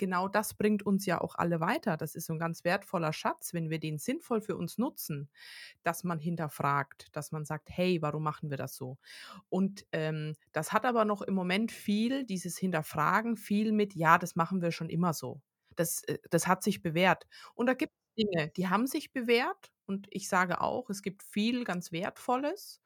genau 0.00 0.28
das 0.28 0.54
bringt 0.54 0.84
uns 0.84 1.06
ja 1.06 1.20
auch 1.20 1.36
alle 1.36 1.60
weiter. 1.60 1.96
Das 1.96 2.16
ist 2.16 2.26
so 2.26 2.34
ein 2.34 2.40
ganz 2.40 2.64
wertvoller 2.64 3.12
Schatz, 3.12 3.54
wenn 3.54 3.70
wir 3.70 3.78
den 3.80 3.98
sinnvoll 3.98 4.40
für 4.42 4.56
uns 4.56 4.78
nutzen, 4.78 5.30
dass 5.84 6.04
man 6.04 6.18
hinterfragt, 6.18 7.08
dass 7.16 7.32
man 7.32 7.44
sagt, 7.44 7.68
hey, 7.70 8.02
warum 8.02 8.24
machen 8.24 8.50
wir 8.50 8.56
das 8.58 8.76
so? 8.76 8.98
Und 9.48 9.86
ähm, 9.92 10.34
das 10.52 10.72
hat 10.72 10.84
aber 10.86 11.04
noch 11.04 11.22
im 11.22 11.34
Moment 11.34 11.72
viel, 11.72 12.24
dieses 12.24 12.58
Hinterfragen, 12.58 13.36
viel 13.36 13.72
mit, 13.72 13.94
ja, 13.94 14.18
das 14.18 14.36
machen 14.36 14.62
wir 14.62 14.72
schon 14.72 14.88
immer 14.90 15.14
so. 15.14 15.40
Das, 15.76 16.02
äh, 16.04 16.18
das 16.30 16.46
hat 16.46 16.62
sich 16.62 16.82
bewährt. 16.82 17.26
Und 17.54 17.66
da 17.66 17.74
gibt 17.74 17.92
es 18.16 18.24
Dinge, 18.24 18.48
die 18.56 18.68
haben 18.68 18.86
sich 18.86 19.12
bewährt. 19.12 19.72
Und 19.86 20.06
ich 20.10 20.28
sage 20.28 20.60
auch, 20.60 20.90
es 20.90 21.02
gibt 21.02 21.22
viel 21.22 21.64
ganz 21.64 21.92
Wertvolles, 21.92 22.80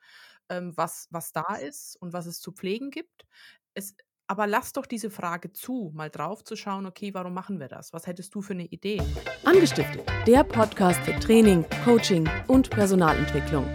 ähm, 0.48 0.72
was, 0.76 1.08
was 1.10 1.32
da 1.32 1.54
ist 1.56 1.96
und 1.96 2.12
was 2.12 2.26
es 2.26 2.40
zu 2.40 2.52
pflegen 2.52 2.90
gibt. 2.90 3.26
Es, 3.74 3.94
aber 4.26 4.46
lass 4.46 4.72
doch 4.72 4.86
diese 4.86 5.10
Frage 5.10 5.52
zu, 5.52 5.90
mal 5.94 6.10
drauf 6.10 6.44
zu 6.44 6.56
schauen, 6.56 6.86
okay, 6.86 7.12
warum 7.12 7.34
machen 7.34 7.60
wir 7.60 7.68
das? 7.68 7.92
Was 7.92 8.06
hättest 8.06 8.34
du 8.34 8.40
für 8.40 8.54
eine 8.54 8.64
Idee? 8.66 9.02
Angestiftet, 9.44 10.02
der 10.26 10.44
Podcast 10.44 11.00
für 11.00 11.18
Training, 11.20 11.64
Coaching 11.84 12.28
und 12.48 12.70
Personalentwicklung. 12.70 13.66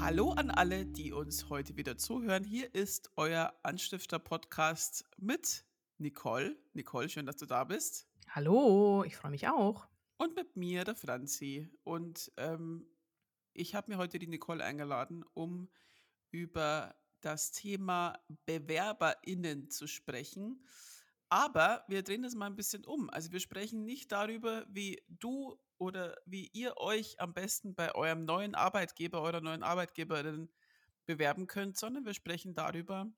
Hallo 0.00 0.30
an 0.32 0.50
alle, 0.50 0.86
die 0.86 1.12
uns 1.12 1.48
heute 1.48 1.76
wieder 1.76 1.98
zuhören. 1.98 2.44
Hier 2.44 2.72
ist 2.74 3.10
euer 3.16 3.52
Anstifter-Podcast 3.64 5.04
mit 5.16 5.64
Nicole. 5.98 6.56
Nicole, 6.74 7.08
schön, 7.08 7.26
dass 7.26 7.36
du 7.36 7.46
da 7.46 7.64
bist. 7.64 8.06
Hallo, 8.28 9.02
ich 9.04 9.16
freue 9.16 9.32
mich 9.32 9.48
auch. 9.48 9.88
Und 10.16 10.36
mit 10.36 10.56
mir, 10.56 10.84
der 10.84 10.94
Franzi. 10.94 11.68
Und 11.82 12.30
ähm, 12.36 12.86
ich 13.52 13.74
habe 13.74 13.90
mir 13.90 13.98
heute 13.98 14.20
die 14.20 14.28
Nicole 14.28 14.62
eingeladen, 14.62 15.24
um 15.34 15.68
über 16.30 16.94
das 17.26 17.50
Thema 17.50 18.18
BewerberInnen 18.46 19.68
zu 19.68 19.88
sprechen. 19.88 20.64
Aber 21.28 21.84
wir 21.88 22.04
drehen 22.04 22.22
das 22.22 22.36
mal 22.36 22.46
ein 22.46 22.54
bisschen 22.54 22.84
um. 22.84 23.10
Also 23.10 23.32
wir 23.32 23.40
sprechen 23.40 23.84
nicht 23.84 24.12
darüber, 24.12 24.64
wie 24.68 25.02
du 25.08 25.58
oder 25.76 26.16
wie 26.24 26.48
ihr 26.52 26.76
euch 26.76 27.18
am 27.20 27.34
besten 27.34 27.74
bei 27.74 27.92
eurem 27.96 28.24
neuen 28.24 28.54
Arbeitgeber 28.54 29.22
oder 29.22 29.40
neuen 29.40 29.64
Arbeitgeberin 29.64 30.48
bewerben 31.04 31.48
könnt, 31.48 31.76
sondern 31.76 32.04
wir 32.04 32.14
sprechen 32.14 32.54
darüber, 32.54 33.10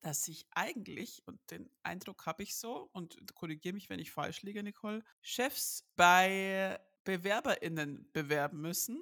dass 0.00 0.24
sich 0.24 0.46
eigentlich, 0.50 1.22
und 1.26 1.38
den 1.50 1.70
Eindruck 1.84 2.26
habe 2.26 2.42
ich 2.42 2.56
so, 2.56 2.90
und 2.92 3.16
korrigiere 3.36 3.74
mich, 3.74 3.88
wenn 3.88 4.00
ich 4.00 4.10
falsch 4.10 4.42
liege, 4.42 4.62
Nicole, 4.64 5.04
Chefs 5.20 5.88
bei 5.94 6.80
BewerberInnen 7.04 8.10
bewerben 8.12 8.60
müssen 8.60 9.00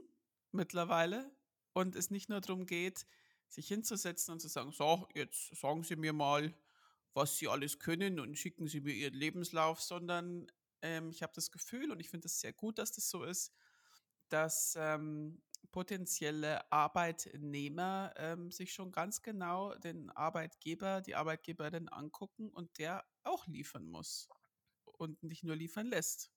mittlerweile 0.52 1.34
und 1.72 1.96
es 1.96 2.10
nicht 2.10 2.28
nur 2.28 2.42
darum 2.42 2.66
geht, 2.66 3.06
sich 3.54 3.68
hinzusetzen 3.68 4.32
und 4.32 4.40
zu 4.40 4.48
sagen, 4.48 4.72
so, 4.72 5.08
jetzt 5.14 5.56
sagen 5.56 5.82
Sie 5.82 5.96
mir 5.96 6.12
mal, 6.12 6.54
was 7.14 7.38
Sie 7.38 7.48
alles 7.48 7.78
können 7.78 8.18
und 8.20 8.36
schicken 8.36 8.66
Sie 8.66 8.80
mir 8.80 8.92
Ihren 8.92 9.14
Lebenslauf, 9.14 9.80
sondern 9.80 10.46
ähm, 10.82 11.10
ich 11.10 11.22
habe 11.22 11.32
das 11.34 11.50
Gefühl 11.50 11.90
und 11.90 12.00
ich 12.00 12.10
finde 12.10 12.26
es 12.26 12.40
sehr 12.40 12.52
gut, 12.52 12.78
dass 12.78 12.92
das 12.92 13.08
so 13.08 13.22
ist, 13.22 13.52
dass 14.28 14.74
ähm, 14.76 15.42
potenzielle 15.70 16.70
Arbeitnehmer 16.72 18.12
ähm, 18.16 18.50
sich 18.50 18.72
schon 18.72 18.92
ganz 18.92 19.22
genau 19.22 19.74
den 19.76 20.10
Arbeitgeber, 20.10 21.00
die 21.00 21.14
Arbeitgeberin 21.14 21.88
angucken 21.88 22.50
und 22.50 22.78
der 22.78 23.04
auch 23.22 23.46
liefern 23.46 23.86
muss 23.86 24.28
und 24.84 25.22
nicht 25.22 25.44
nur 25.44 25.56
liefern 25.56 25.86
lässt. 25.86 26.33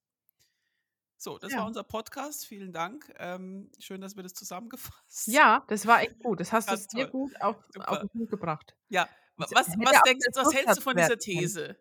So, 1.17 1.37
das 1.39 1.51
ja. 1.51 1.59
war 1.59 1.65
unser 1.65 1.83
Podcast. 1.83 2.45
Vielen 2.45 2.71
Dank. 2.71 3.11
Ähm, 3.17 3.71
schön, 3.79 4.01
dass 4.01 4.15
wir 4.15 4.23
das 4.23 4.33
zusammengefasst 4.33 5.27
Ja, 5.27 5.63
das 5.67 5.87
war 5.87 6.01
echt 6.01 6.19
gut. 6.19 6.39
Das 6.39 6.51
hast 6.53 6.71
du 6.71 6.77
sehr 6.77 7.07
gut 7.07 7.39
auf, 7.41 7.55
auf 7.85 7.99
den 7.99 8.09
Punkt 8.09 8.29
gebracht. 8.29 8.75
Ja, 8.89 9.09
was, 9.35 9.51
was, 9.51 9.67
was 9.67 10.01
denkst 10.03 10.25
was 10.33 10.53
hältst 10.53 10.77
du 10.77 10.81
von 10.81 10.95
dieser 10.95 11.17
These? 11.17 11.77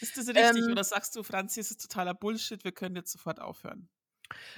Ist 0.00 0.16
das 0.16 0.28
richtig 0.28 0.64
ähm, 0.64 0.72
oder 0.72 0.84
sagst 0.84 1.16
du, 1.16 1.22
Franzi, 1.22 1.60
es 1.60 1.70
ist 1.70 1.80
totaler 1.80 2.14
Bullshit, 2.14 2.62
wir 2.64 2.72
können 2.72 2.96
jetzt 2.96 3.12
sofort 3.12 3.40
aufhören? 3.40 3.88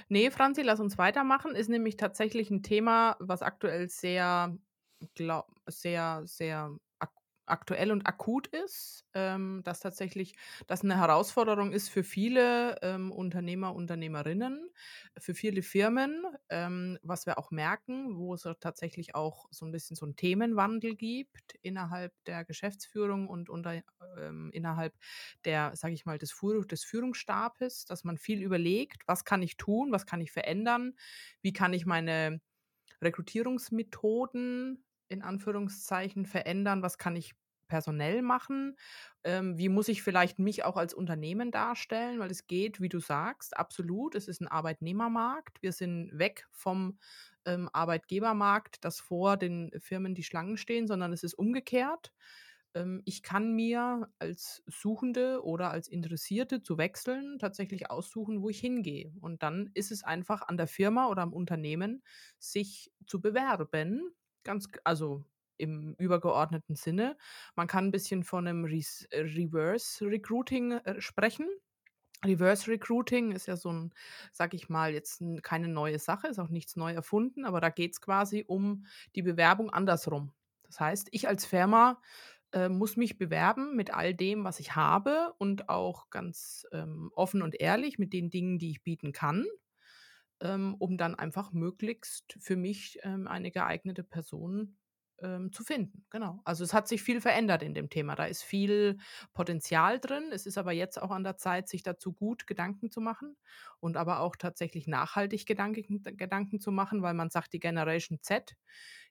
Nee, 0.09 0.31
Franzi, 0.31 0.61
lass 0.61 0.79
uns 0.79 0.97
weitermachen. 0.97 1.55
Ist 1.55 1.69
nämlich 1.69 1.97
tatsächlich 1.97 2.49
ein 2.49 2.63
Thema, 2.63 3.15
was 3.19 3.41
aktuell 3.41 3.89
sehr, 3.89 4.57
glaub, 5.13 5.47
sehr, 5.67 6.23
sehr 6.25 6.75
aktuell 7.47 7.91
und 7.91 8.05
akut 8.07 8.47
ist, 8.47 9.05
ähm, 9.13 9.61
dass 9.63 9.79
tatsächlich 9.79 10.35
das 10.67 10.83
eine 10.83 10.97
Herausforderung 10.97 11.71
ist 11.71 11.89
für 11.89 12.03
viele 12.03 12.77
ähm, 12.81 13.11
Unternehmer, 13.11 13.73
Unternehmerinnen, 13.75 14.69
für 15.17 15.33
viele 15.33 15.61
Firmen, 15.63 16.23
ähm, 16.49 16.97
was 17.01 17.25
wir 17.25 17.37
auch 17.37 17.51
merken, 17.51 18.17
wo 18.17 18.33
es 18.33 18.47
tatsächlich 18.59 19.15
auch 19.15 19.45
so 19.51 19.65
ein 19.65 19.71
bisschen 19.71 19.95
so 19.95 20.05
einen 20.05 20.15
Themenwandel 20.15 20.95
gibt 20.95 21.55
innerhalb 21.61 22.13
der 22.25 22.45
Geschäftsführung 22.45 23.27
und 23.27 23.49
unter, 23.49 23.81
ähm, 24.17 24.49
innerhalb 24.53 24.93
der, 25.45 25.75
sage 25.75 25.93
ich 25.93 26.05
mal, 26.05 26.17
des, 26.17 26.31
Führ 26.31 26.65
des 26.65 26.83
Führungsstabes, 26.83 27.85
dass 27.85 28.03
man 28.03 28.17
viel 28.17 28.41
überlegt, 28.41 29.03
was 29.07 29.25
kann 29.25 29.41
ich 29.41 29.57
tun, 29.57 29.91
was 29.91 30.05
kann 30.05 30.21
ich 30.21 30.31
verändern, 30.31 30.93
wie 31.41 31.53
kann 31.53 31.73
ich 31.73 31.85
meine 31.85 32.41
Rekrutierungsmethoden 33.01 34.83
in 35.09 35.21
Anführungszeichen 35.21 36.25
verändern? 36.25 36.81
Was 36.83 36.97
kann 36.97 37.15
ich 37.15 37.33
personell 37.67 38.21
machen? 38.21 38.77
Ähm, 39.23 39.57
wie 39.57 39.69
muss 39.69 39.89
ich 39.89 40.01
vielleicht 40.01 40.39
mich 40.39 40.63
auch 40.63 40.77
als 40.77 40.93
Unternehmen 40.93 41.51
darstellen? 41.51 42.19
Weil 42.19 42.31
es 42.31 42.47
geht, 42.47 42.81
wie 42.81 42.89
du 42.89 42.99
sagst, 42.99 43.57
absolut. 43.57 44.15
Es 44.15 44.27
ist 44.27 44.41
ein 44.41 44.47
Arbeitnehmermarkt. 44.47 45.61
Wir 45.61 45.73
sind 45.73 46.11
weg 46.17 46.47
vom 46.51 46.97
ähm, 47.45 47.69
Arbeitgebermarkt, 47.73 48.83
das 48.85 48.99
vor 48.99 49.37
den 49.37 49.71
Firmen 49.79 50.15
die 50.15 50.23
Schlangen 50.23 50.57
stehen, 50.57 50.87
sondern 50.87 51.11
es 51.13 51.23
ist 51.23 51.33
umgekehrt. 51.33 52.13
Ähm, 52.73 53.01
ich 53.05 53.23
kann 53.23 53.53
mir 53.53 54.09
als 54.19 54.63
Suchende 54.67 55.43
oder 55.43 55.71
als 55.71 55.87
Interessierte 55.87 56.61
zu 56.61 56.77
wechseln 56.77 57.39
tatsächlich 57.39 57.89
aussuchen, 57.91 58.41
wo 58.41 58.49
ich 58.49 58.59
hingehe. 58.59 59.13
Und 59.21 59.43
dann 59.43 59.69
ist 59.73 59.91
es 59.91 60.03
einfach 60.03 60.41
an 60.47 60.57
der 60.57 60.67
Firma 60.67 61.07
oder 61.07 61.21
am 61.21 61.33
Unternehmen, 61.33 62.03
sich 62.39 62.91
zu 63.05 63.21
bewerben 63.21 64.01
Ganz, 64.43 64.67
also 64.83 65.23
im 65.57 65.95
übergeordneten 65.97 66.75
Sinne. 66.75 67.17
Man 67.55 67.67
kann 67.67 67.85
ein 67.85 67.91
bisschen 67.91 68.23
von 68.23 68.47
einem 68.47 68.65
Re 68.65 68.81
äh, 69.09 69.21
Reverse 69.21 70.05
Recruiting 70.05 70.73
äh, 70.73 71.01
sprechen. 71.01 71.47
Reverse 72.25 72.69
Recruiting 72.69 73.31
ist 73.31 73.47
ja 73.47 73.55
so 73.55 73.71
ein, 73.71 73.93
sag 74.31 74.53
ich 74.53 74.69
mal, 74.69 74.91
jetzt 74.93 75.21
keine 75.43 75.67
neue 75.67 75.99
Sache, 75.99 76.27
ist 76.27 76.39
auch 76.39 76.49
nichts 76.49 76.75
neu 76.75 76.93
erfunden, 76.93 77.45
aber 77.45 77.61
da 77.61 77.69
geht 77.69 77.93
es 77.93 78.01
quasi 78.01 78.43
um 78.47 78.85
die 79.15 79.21
Bewerbung 79.21 79.69
andersrum. 79.69 80.33
Das 80.63 80.79
heißt, 80.79 81.09
ich 81.11 81.27
als 81.27 81.45
Firma 81.45 82.01
äh, 82.53 82.69
muss 82.69 82.97
mich 82.97 83.17
bewerben 83.17 83.75
mit 83.75 83.93
all 83.93 84.15
dem, 84.15 84.43
was 84.43 84.59
ich 84.59 84.75
habe 84.75 85.33
und 85.37 85.69
auch 85.69 86.09
ganz 86.09 86.65
ähm, 86.71 87.11
offen 87.15 87.41
und 87.43 87.59
ehrlich 87.59 87.99
mit 87.99 88.13
den 88.13 88.29
Dingen, 88.31 88.57
die 88.57 88.71
ich 88.71 88.83
bieten 88.83 89.11
kann, 89.11 89.45
ähm, 90.41 90.75
um 90.79 90.97
dann 90.97 91.15
einfach 91.15 91.51
möglichst 91.51 92.37
für 92.39 92.55
mich 92.55 92.99
ähm, 93.03 93.27
eine 93.27 93.51
geeignete 93.51 94.03
Person 94.03 94.77
ähm, 95.19 95.51
zu 95.51 95.63
finden. 95.63 96.05
Genau. 96.09 96.41
Also 96.43 96.63
es 96.63 96.73
hat 96.73 96.87
sich 96.87 97.01
viel 97.01 97.21
verändert 97.21 97.63
in 97.63 97.73
dem 97.73 97.89
Thema. 97.89 98.15
Da 98.15 98.25
ist 98.25 98.43
viel 98.43 98.97
Potenzial 99.33 99.99
drin. 99.99 100.29
Es 100.31 100.45
ist 100.45 100.57
aber 100.57 100.71
jetzt 100.71 101.01
auch 101.01 101.11
an 101.11 101.23
der 101.23 101.37
Zeit, 101.37 101.67
sich 101.67 101.83
dazu 101.83 102.13
gut 102.13 102.47
Gedanken 102.47 102.91
zu 102.91 103.01
machen 103.01 103.35
und 103.79 103.97
aber 103.97 104.19
auch 104.19 104.35
tatsächlich 104.35 104.87
nachhaltig 104.87 105.45
Gedanken, 105.45 106.03
Gedanken 106.17 106.59
zu 106.59 106.71
machen, 106.71 107.01
weil 107.01 107.13
man 107.13 107.29
sagt, 107.29 107.53
die 107.53 107.59
Generation 107.59 108.19
Z, 108.21 108.55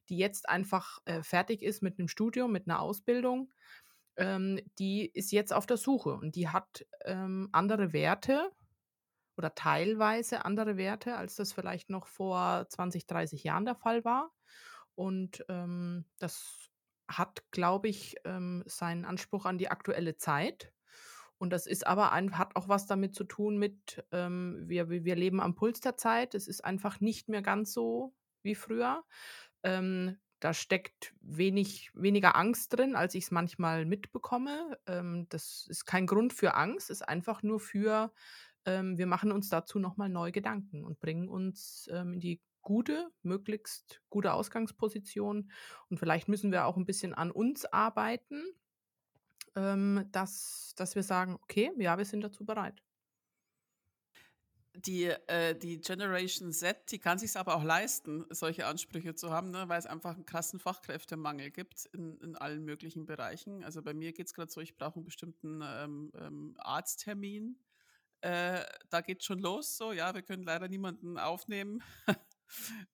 die 0.09 0.19
jetzt 0.19 0.49
einfach 0.49 0.99
äh, 1.05 1.23
fertig 1.23 1.63
ist 1.63 1.83
mit 1.83 1.99
einem 1.99 2.09
Studium, 2.09 2.53
mit 2.53 2.69
einer 2.69 2.81
Ausbildung, 2.81 3.53
ähm, 4.17 4.61
die 4.79 5.07
ist 5.07 5.33
jetzt 5.33 5.53
auf 5.53 5.67
der 5.67 5.77
Suche 5.77 6.15
und 6.15 6.37
die 6.37 6.49
hat 6.49 6.87
ähm, 7.05 7.49
andere 7.53 7.93
Werte 7.93 8.51
oder 9.37 9.55
teilweise 9.55 10.45
andere 10.45 10.77
Werte, 10.77 11.17
als 11.17 11.37
das 11.37 11.53
vielleicht 11.53 11.91
noch 11.91 12.07
vor 12.07 12.67
20, 12.69 13.07
30 13.07 13.45
Jahren 13.45 13.65
der 13.65 13.77
Fall 13.77 14.05
war. 14.05 14.33
Und 14.95 15.45
ähm, 15.49 16.07
das 16.19 16.71
hat, 17.09 17.45
glaube 17.51 17.89
ich, 17.89 18.17
ähm, 18.25 18.65
seinen 18.67 19.05
Anspruch 19.05 19.47
an 19.47 19.59
die 19.59 19.71
aktuelle 19.71 20.17
Zeit. 20.17 20.73
Und 21.39 21.51
das 21.51 21.67
ist 21.67 21.87
aber 21.87 22.13
ein, 22.13 22.39
hat 22.39 22.57
auch 22.57 22.69
was 22.69 22.87
damit 22.87 23.15
zu 23.15 23.25
tun 23.25 23.59
mit, 23.59 24.05
ähm, 24.11 24.65
wir, 24.67 24.89
wir 24.89 25.17
leben 25.17 25.41
am 25.41 25.55
Puls 25.55 25.81
der 25.81 25.97
Zeit. 25.97 26.35
Es 26.35 26.49
ist 26.49 26.65
einfach 26.65 27.01
nicht 27.01 27.29
mehr 27.29 27.43
ganz 27.43 27.73
so 27.73 28.15
wie 28.43 28.55
früher. 28.55 29.05
Ähm, 29.63 30.19
da 30.41 30.53
steckt 30.55 31.15
wenig, 31.21 31.91
weniger 31.95 32.37
Angst 32.37 32.77
drin, 32.77 32.95
als 32.95 33.15
ich 33.15 33.25
es 33.25 33.31
manchmal 33.31 33.85
mitbekomme. 33.85 34.79
Ähm, 34.87 35.27
das 35.29 35.67
ist 35.69 35.85
kein 35.87 36.07
Grund 36.07 36.33
für 36.33 36.55
Angst, 36.55 36.91
ist 36.91 37.07
einfach 37.07 37.43
nur 37.43 37.61
für 37.61 38.13
ähm, 38.67 38.99
wir 38.99 39.07
machen 39.07 39.33
uns 39.33 39.49
dazu 39.49 39.79
nochmal 39.79 40.09
neue 40.09 40.33
Gedanken 40.33 40.85
und 40.85 41.01
bringen 41.01 41.29
uns 41.29 41.89
ähm, 41.93 42.15
in 42.15 42.21
die 42.21 42.41
gute, 42.63 43.09
möglichst 43.23 44.03
gute 44.11 44.33
Ausgangsposition. 44.33 45.51
Und 45.89 45.99
vielleicht 45.99 46.29
müssen 46.29 46.53
wir 46.53 46.67
auch 46.67 46.77
ein 46.77 46.87
bisschen 46.87 47.15
an 47.15 47.31
uns 47.31 47.65
arbeiten, 47.67 48.43
ähm, 49.57 50.09
dass, 50.13 50.75
dass 50.77 50.95
wir 50.95 51.03
sagen, 51.03 51.35
okay, 51.43 51.73
ja, 51.79 51.97
wir 51.99 52.05
sind 52.05 52.23
dazu 52.23 52.45
bereit. 52.45 52.83
die, 54.75 55.05
äh, 55.05 55.55
die 55.57 55.81
Generation 55.81 56.53
Z, 56.53 56.91
die 56.91 56.99
kann 56.99 57.19
sich 57.19 57.37
aber 57.37 57.57
auch 57.57 57.65
leisten, 57.65 58.27
solche 58.31 58.67
Ansprüche 58.67 59.15
zu 59.15 59.31
haben, 59.31 59.51
ne, 59.51 59.69
weil 59.69 59.79
es 59.79 59.87
einfach 59.87 60.15
einen 60.15 60.27
krassen 60.27 60.59
Fachkräftemangel 60.61 61.51
gibt 61.51 61.87
in, 61.93 62.19
in 62.19 62.37
allen 62.37 62.65
möglichen 62.65 63.07
Bereichen. 63.07 63.65
Also 63.65 63.83
bei 63.83 63.95
mir 63.95 64.13
geht 64.13 64.27
es 64.27 64.35
gerade 64.35 64.51
so, 64.51 64.61
ich 64.61 64.77
brauche 64.77 64.97
einen 64.97 65.05
bestimmten 65.05 65.63
ähm, 65.65 66.13
ähm, 66.19 66.55
Arzttermin. 66.59 67.59
Äh, 68.21 68.65
da 68.91 69.01
geht 69.01 69.23
schon 69.25 69.39
los, 69.39 69.77
so, 69.77 69.93
ja, 69.93 70.15
wir 70.15 70.23
können 70.23 70.43
leider 70.43 70.69
niemanden 70.69 71.19
aufnehmen. 71.19 71.83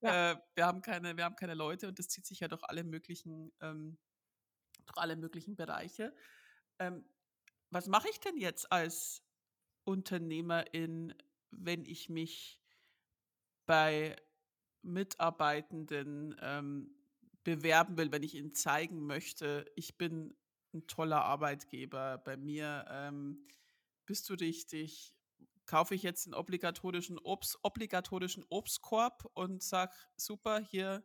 Ja. 0.00 0.32
äh, 0.32 0.36
wir, 0.54 0.64
haben 0.64 0.80
keine, 0.80 1.14
wir 1.14 1.24
haben 1.24 1.36
keine 1.36 1.52
Leute 1.52 1.86
und 1.86 1.98
das 1.98 2.08
zieht 2.08 2.24
sich 2.24 2.40
ja 2.40 2.48
durch 2.48 2.62
alle 2.64 2.84
möglichen, 2.84 3.52
ähm, 3.60 3.98
durch 4.86 4.96
alle 4.96 5.14
möglichen 5.14 5.56
Bereiche. 5.56 6.14
Ähm, 6.78 7.04
was 7.70 7.86
mache 7.86 8.08
ich 8.08 8.18
denn 8.18 8.38
jetzt 8.38 8.72
als 8.72 9.22
Unternehmerin, 9.84 11.14
wenn 11.50 11.84
ich 11.84 12.08
mich 12.08 12.62
bei 13.66 14.16
Mitarbeitenden 14.82 16.34
ähm, 16.40 16.94
bewerben 17.44 17.96
will, 17.96 18.12
wenn 18.12 18.22
ich 18.22 18.34
ihnen 18.34 18.54
zeigen 18.54 19.06
möchte, 19.06 19.70
ich 19.76 19.96
bin 19.98 20.36
ein 20.74 20.86
toller 20.86 21.24
Arbeitgeber, 21.24 22.18
bei 22.18 22.36
mir 22.36 22.84
ähm, 22.88 23.46
bist 24.06 24.28
du 24.28 24.34
richtig, 24.34 25.14
kaufe 25.66 25.94
ich 25.94 26.02
jetzt 26.02 26.26
einen 26.26 26.34
obligatorischen, 26.34 27.18
Obst, 27.18 27.58
obligatorischen 27.62 28.44
Obstkorb 28.48 29.30
und 29.34 29.62
sage, 29.62 29.92
super, 30.16 30.60
hier 30.60 31.04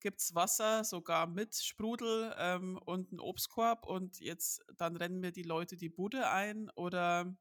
gibt 0.00 0.20
es 0.20 0.34
Wasser, 0.34 0.84
sogar 0.84 1.26
mit 1.26 1.54
Sprudel 1.54 2.34
ähm, 2.38 2.78
und 2.78 3.10
einen 3.10 3.20
Obstkorb 3.20 3.86
und 3.86 4.18
jetzt 4.20 4.64
dann 4.76 4.96
rennen 4.96 5.20
mir 5.20 5.32
die 5.32 5.42
Leute 5.42 5.76
die 5.76 5.90
Bude 5.90 6.30
ein 6.30 6.70
oder 6.70 7.36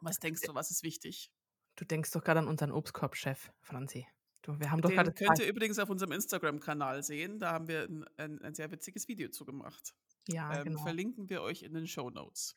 was 0.00 0.18
denkst 0.18 0.42
du, 0.42 0.54
was 0.54 0.70
ist 0.70 0.82
wichtig? 0.82 1.32
Du 1.76 1.84
denkst 1.84 2.10
doch 2.12 2.22
gerade 2.22 2.40
an 2.40 2.48
unseren 2.48 2.70
Obstkorb-Chef, 2.70 3.50
Franzi. 3.60 4.06
Du, 4.42 4.60
wir 4.60 4.70
haben 4.70 4.82
doch 4.82 4.90
Den 4.90 4.96
gerade 4.96 5.12
könnt 5.12 5.38
ihr 5.38 5.46
übrigens 5.46 5.78
auf 5.78 5.88
unserem 5.88 6.12
Instagram-Kanal 6.12 7.02
sehen. 7.02 7.38
Da 7.38 7.52
haben 7.52 7.66
wir 7.66 7.84
ein, 7.84 8.04
ein, 8.18 8.42
ein, 8.42 8.54
sehr 8.54 8.70
witziges 8.70 9.08
Video 9.08 9.30
zu 9.30 9.44
gemacht. 9.44 9.94
Ja, 10.28 10.58
ähm, 10.58 10.64
genau. 10.64 10.82
Verlinken 10.82 11.30
wir 11.30 11.42
euch 11.42 11.62
in 11.62 11.72
den 11.72 11.86
Show 11.86 12.10
Notes. 12.10 12.54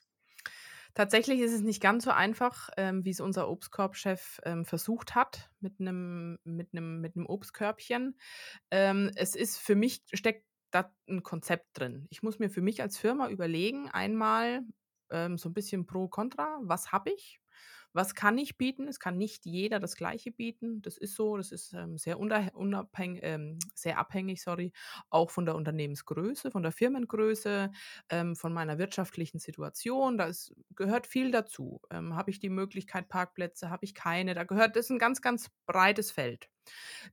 Tatsächlich 0.94 1.40
ist 1.40 1.54
es 1.54 1.62
nicht 1.62 1.82
ganz 1.82 2.04
so 2.04 2.12
einfach, 2.12 2.70
ähm, 2.78 3.06
wie 3.06 3.12
es 3.12 3.20
unser 3.22 3.50
Obstkorb-Chef 3.50 4.40
ähm, 4.44 4.66
versucht 4.66 5.16
hat 5.16 5.52
mit 5.60 5.80
einem 5.80 6.40
mit 6.44 6.74
mit 6.74 7.14
Obstkörbchen. 7.18 8.18
Ähm, 8.72 9.12
es 9.16 9.36
ist 9.36 9.58
für 9.60 9.76
mich 9.76 10.04
steckt 10.14 10.46
da 10.72 10.94
ein 11.10 11.24
Konzept 11.24 11.68
drin. 11.80 12.08
Ich 12.10 12.24
muss 12.24 12.40
mir 12.40 12.50
für 12.50 12.62
mich 12.62 12.82
als 12.82 12.98
Firma 12.98 13.30
überlegen, 13.30 13.90
einmal 13.90 14.62
ähm, 15.12 15.38
so 15.38 15.50
ein 15.50 15.54
bisschen 15.54 15.86
pro 15.86 16.08
contra, 16.08 16.60
was 16.64 16.92
habe 16.92 17.12
ich? 17.12 17.40
Was 17.98 18.16
kann 18.16 18.38
ich 18.38 18.58
bieten? 18.58 18.88
Es 18.88 19.00
kann 19.00 19.18
nicht 19.18 19.46
jeder 19.46 19.80
das 19.80 19.96
Gleiche 19.96 20.32
bieten. 20.32 20.82
Das 20.84 20.98
ist 20.98 21.16
so. 21.16 21.36
Das 21.36 21.52
ist 21.52 21.74
ähm, 21.74 21.98
sehr 21.98 22.20
unabhängig, 22.20 23.22
ähm, 23.24 23.58
sehr 23.74 23.98
abhängig, 23.98 24.42
sorry, 24.44 24.72
auch 25.10 25.32
von 25.32 25.46
der 25.46 25.56
Unternehmensgröße, 25.56 26.52
von 26.52 26.64
der 26.64 26.72
Firmengröße, 26.72 27.72
ähm, 28.10 28.36
von 28.36 28.54
meiner 28.54 28.78
wirtschaftlichen 28.78 29.40
Situation. 29.40 30.18
Da 30.18 30.32
gehört 30.76 31.08
viel 31.08 31.32
dazu. 31.32 31.82
Ähm, 31.92 32.16
habe 32.16 32.32
ich 32.32 32.40
die 32.40 32.50
Möglichkeit 32.50 33.10
Parkplätze? 33.10 33.70
Habe 33.70 33.86
ich 33.86 33.96
keine? 33.96 34.36
Da 34.36 34.44
gehört 34.44 34.76
das 34.76 34.86
ist 34.86 34.92
ein 34.92 35.00
ganz, 35.00 35.22
ganz 35.22 35.50
breites 35.66 36.12
Feld. 36.12 36.50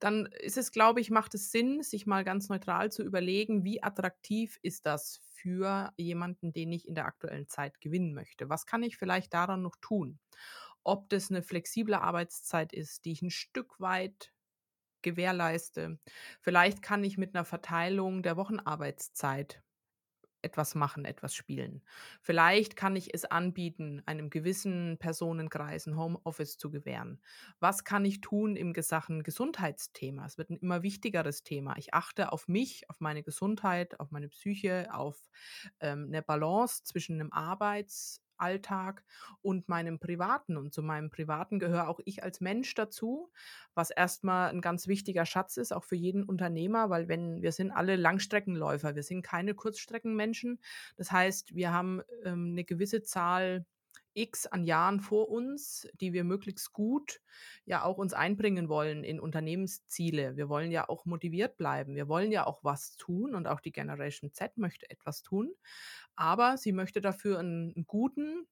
Dann 0.00 0.26
ist 0.26 0.56
es, 0.58 0.72
glaube 0.72 1.00
ich, 1.00 1.10
macht 1.10 1.34
es 1.34 1.50
Sinn, 1.50 1.82
sich 1.82 2.06
mal 2.06 2.24
ganz 2.24 2.48
neutral 2.48 2.90
zu 2.92 3.02
überlegen, 3.02 3.64
wie 3.64 3.82
attraktiv 3.82 4.58
ist 4.62 4.86
das 4.86 5.20
für 5.34 5.92
jemanden, 5.96 6.52
den 6.52 6.72
ich 6.72 6.88
in 6.88 6.94
der 6.94 7.06
aktuellen 7.06 7.48
Zeit 7.48 7.80
gewinnen 7.80 8.14
möchte. 8.14 8.48
Was 8.48 8.66
kann 8.66 8.82
ich 8.82 8.96
vielleicht 8.96 9.34
daran 9.34 9.62
noch 9.62 9.76
tun? 9.80 10.18
Ob 10.84 11.08
das 11.08 11.30
eine 11.30 11.42
flexible 11.42 11.94
Arbeitszeit 11.94 12.72
ist, 12.72 13.04
die 13.04 13.12
ich 13.12 13.22
ein 13.22 13.30
Stück 13.30 13.80
weit 13.80 14.32
gewährleiste. 15.02 15.98
Vielleicht 16.40 16.82
kann 16.82 17.04
ich 17.04 17.18
mit 17.18 17.34
einer 17.34 17.44
Verteilung 17.44 18.22
der 18.22 18.36
Wochenarbeitszeit 18.36 19.62
etwas 20.42 20.74
machen, 20.74 21.04
etwas 21.04 21.34
spielen. 21.34 21.82
Vielleicht 22.20 22.76
kann 22.76 22.96
ich 22.96 23.14
es 23.14 23.24
anbieten, 23.24 24.02
einem 24.06 24.30
gewissen 24.30 24.98
Personenkreis 24.98 25.86
ein 25.86 25.96
Homeoffice 25.96 26.58
zu 26.58 26.70
gewähren. 26.70 27.20
Was 27.60 27.84
kann 27.84 28.04
ich 28.04 28.20
tun 28.20 28.54
im 28.56 28.74
Sachen 28.74 29.22
Gesundheitsthema? 29.22 30.26
Es 30.26 30.38
wird 30.38 30.50
ein 30.50 30.58
immer 30.58 30.82
wichtigeres 30.82 31.42
Thema. 31.42 31.76
Ich 31.78 31.94
achte 31.94 32.30
auf 32.30 32.46
mich, 32.46 32.88
auf 32.90 33.00
meine 33.00 33.22
Gesundheit, 33.22 33.98
auf 34.00 34.10
meine 34.10 34.28
Psyche, 34.28 34.88
auf 34.92 35.30
ähm, 35.80 36.06
eine 36.08 36.22
Balance 36.22 36.84
zwischen 36.84 37.20
einem 37.20 37.32
Arbeits- 37.32 38.23
Alltag 38.36 39.02
und 39.42 39.68
meinem 39.68 39.98
Privaten. 39.98 40.56
Und 40.56 40.72
zu 40.72 40.82
meinem 40.82 41.10
Privaten 41.10 41.58
gehöre 41.58 41.88
auch 41.88 42.00
ich 42.04 42.22
als 42.22 42.40
Mensch 42.40 42.74
dazu, 42.74 43.30
was 43.74 43.90
erstmal 43.90 44.50
ein 44.50 44.60
ganz 44.60 44.86
wichtiger 44.86 45.26
Schatz 45.26 45.56
ist, 45.56 45.72
auch 45.72 45.84
für 45.84 45.96
jeden 45.96 46.24
Unternehmer, 46.24 46.90
weil 46.90 47.08
wenn 47.08 47.42
wir 47.42 47.52
sind 47.52 47.70
alle 47.70 47.96
Langstreckenläufer, 47.96 48.94
wir 48.94 49.02
sind 49.02 49.22
keine 49.22 49.54
Kurzstreckenmenschen. 49.54 50.60
Das 50.96 51.12
heißt, 51.12 51.54
wir 51.54 51.72
haben 51.72 52.02
ähm, 52.24 52.50
eine 52.52 52.64
gewisse 52.64 53.02
Zahl 53.02 53.64
X 54.14 54.46
an 54.46 54.64
Jahren 54.64 55.00
vor 55.00 55.28
uns, 55.28 55.88
die 56.00 56.12
wir 56.12 56.24
möglichst 56.24 56.72
gut 56.72 57.20
ja 57.66 57.84
auch 57.84 57.98
uns 57.98 58.12
einbringen 58.12 58.68
wollen 58.68 59.04
in 59.04 59.20
Unternehmensziele. 59.20 60.36
Wir 60.36 60.48
wollen 60.48 60.70
ja 60.70 60.88
auch 60.88 61.04
motiviert 61.04 61.56
bleiben. 61.56 61.94
Wir 61.94 62.08
wollen 62.08 62.32
ja 62.32 62.46
auch 62.46 62.62
was 62.62 62.96
tun 62.96 63.34
und 63.34 63.46
auch 63.46 63.60
die 63.60 63.72
Generation 63.72 64.32
Z 64.32 64.56
möchte 64.56 64.88
etwas 64.90 65.22
tun. 65.22 65.52
Aber 66.16 66.56
sie 66.56 66.72
möchte 66.72 67.00
dafür 67.00 67.38
einen, 67.38 67.74
einen 67.74 67.86
guten, 67.86 68.46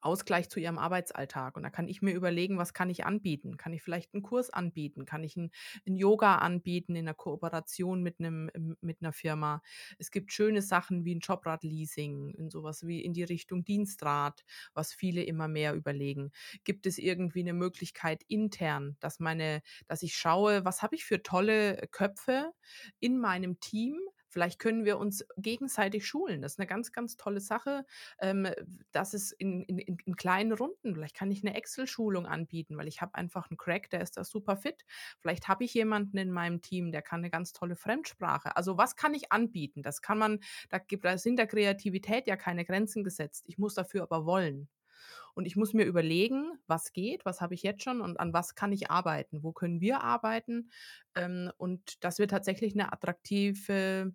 Ausgleich 0.00 0.48
zu 0.48 0.60
ihrem 0.60 0.78
Arbeitsalltag. 0.78 1.56
Und 1.56 1.62
da 1.62 1.70
kann 1.70 1.88
ich 1.88 2.02
mir 2.02 2.12
überlegen, 2.12 2.58
was 2.58 2.72
kann 2.74 2.90
ich 2.90 3.04
anbieten? 3.06 3.56
Kann 3.56 3.72
ich 3.72 3.82
vielleicht 3.82 4.14
einen 4.14 4.22
Kurs 4.22 4.50
anbieten? 4.50 5.04
Kann 5.04 5.24
ich 5.24 5.36
ein, 5.36 5.50
Yoga 5.86 6.36
anbieten 6.36 6.94
in 6.94 7.06
einer 7.06 7.14
Kooperation 7.14 8.02
mit, 8.02 8.20
einem, 8.20 8.50
mit 8.80 9.02
einer 9.02 9.12
Firma? 9.12 9.62
Es 9.98 10.10
gibt 10.10 10.32
schöne 10.32 10.62
Sachen 10.62 11.04
wie 11.04 11.14
ein 11.14 11.20
Jobrad-Leasing, 11.20 12.30
in 12.34 12.50
sowas 12.50 12.86
wie 12.86 13.02
in 13.02 13.12
die 13.12 13.24
Richtung 13.24 13.64
Dienstrat, 13.64 14.44
was 14.74 14.92
viele 14.92 15.22
immer 15.22 15.48
mehr 15.48 15.74
überlegen. 15.74 16.30
Gibt 16.64 16.86
es 16.86 16.98
irgendwie 16.98 17.40
eine 17.40 17.52
Möglichkeit 17.54 18.22
intern, 18.28 18.96
dass 19.00 19.18
meine, 19.20 19.62
dass 19.86 20.02
ich 20.02 20.14
schaue, 20.16 20.64
was 20.64 20.82
habe 20.82 20.94
ich 20.96 21.04
für 21.04 21.22
tolle 21.22 21.88
Köpfe 21.90 22.52
in 23.00 23.18
meinem 23.18 23.60
Team, 23.60 23.98
Vielleicht 24.28 24.58
können 24.58 24.84
wir 24.84 24.98
uns 24.98 25.24
gegenseitig 25.36 26.06
schulen. 26.06 26.42
Das 26.42 26.52
ist 26.52 26.58
eine 26.58 26.66
ganz, 26.66 26.92
ganz 26.92 27.16
tolle 27.16 27.40
Sache. 27.40 27.84
Ähm, 28.20 28.48
das 28.92 29.14
ist 29.14 29.32
in, 29.32 29.62
in, 29.62 29.78
in 29.78 30.16
kleinen 30.16 30.52
Runden. 30.52 30.94
Vielleicht 30.94 31.16
kann 31.16 31.30
ich 31.30 31.44
eine 31.44 31.54
Excel-Schulung 31.54 32.26
anbieten, 32.26 32.76
weil 32.76 32.88
ich 32.88 33.00
habe 33.00 33.14
einfach 33.14 33.50
einen 33.50 33.56
Crack, 33.56 33.90
der 33.90 34.02
ist 34.02 34.16
da 34.16 34.24
super 34.24 34.56
fit. 34.56 34.84
Vielleicht 35.20 35.48
habe 35.48 35.64
ich 35.64 35.74
jemanden 35.74 36.18
in 36.18 36.30
meinem 36.30 36.60
Team, 36.60 36.92
der 36.92 37.02
kann 37.02 37.20
eine 37.20 37.30
ganz 37.30 37.52
tolle 37.52 37.76
Fremdsprache. 37.76 38.56
Also 38.56 38.76
was 38.78 38.96
kann 38.96 39.14
ich 39.14 39.32
anbieten? 39.32 39.82
Das 39.82 40.02
kann 40.02 40.18
man, 40.18 40.40
da, 40.68 40.78
gibt, 40.78 41.04
da 41.04 41.18
sind 41.18 41.36
der 41.36 41.46
Kreativität 41.46 42.26
ja 42.26 42.36
keine 42.36 42.64
Grenzen 42.64 43.04
gesetzt. 43.04 43.44
Ich 43.46 43.58
muss 43.58 43.74
dafür 43.74 44.02
aber 44.02 44.26
wollen. 44.26 44.68
Und 45.38 45.46
ich 45.46 45.54
muss 45.54 45.72
mir 45.72 45.84
überlegen, 45.84 46.58
was 46.66 46.92
geht, 46.92 47.24
was 47.24 47.40
habe 47.40 47.54
ich 47.54 47.62
jetzt 47.62 47.84
schon 47.84 48.00
und 48.00 48.18
an 48.18 48.32
was 48.32 48.56
kann 48.56 48.72
ich 48.72 48.90
arbeiten, 48.90 49.44
wo 49.44 49.52
können 49.52 49.80
wir 49.80 50.00
arbeiten. 50.00 50.72
Ähm, 51.14 51.52
und 51.58 52.02
dass 52.02 52.18
wir 52.18 52.26
tatsächlich 52.26 52.74
eine 52.74 52.92
attraktive, 52.92 54.12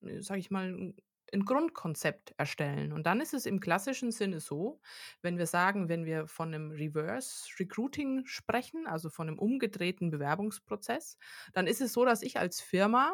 äh, 0.00 0.22
sage 0.22 0.40
ich 0.40 0.50
mal, 0.50 0.94
ein 1.34 1.44
Grundkonzept 1.44 2.32
erstellen. 2.38 2.94
Und 2.94 3.06
dann 3.06 3.20
ist 3.20 3.34
es 3.34 3.44
im 3.44 3.60
klassischen 3.60 4.12
Sinne 4.12 4.40
so, 4.40 4.80
wenn 5.20 5.36
wir 5.36 5.44
sagen, 5.46 5.90
wenn 5.90 6.06
wir 6.06 6.26
von 6.26 6.54
einem 6.54 6.70
Reverse 6.70 7.50
Recruiting 7.60 8.24
sprechen, 8.24 8.86
also 8.86 9.10
von 9.10 9.28
einem 9.28 9.38
umgedrehten 9.38 10.10
Bewerbungsprozess, 10.10 11.18
dann 11.52 11.66
ist 11.66 11.82
es 11.82 11.92
so, 11.92 12.06
dass 12.06 12.22
ich 12.22 12.38
als 12.38 12.62
Firma 12.62 13.12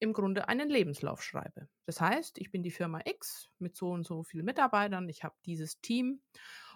im 0.00 0.12
Grunde 0.12 0.48
einen 0.48 0.68
Lebenslauf 0.68 1.22
schreibe. 1.22 1.68
Das 1.86 2.00
heißt, 2.00 2.38
ich 2.38 2.50
bin 2.50 2.62
die 2.62 2.70
Firma 2.70 3.00
X 3.04 3.50
mit 3.58 3.76
so 3.76 3.90
und 3.90 4.06
so 4.06 4.24
vielen 4.24 4.46
Mitarbeitern, 4.46 5.08
ich 5.08 5.22
habe 5.22 5.36
dieses 5.46 5.80
Team 5.80 6.22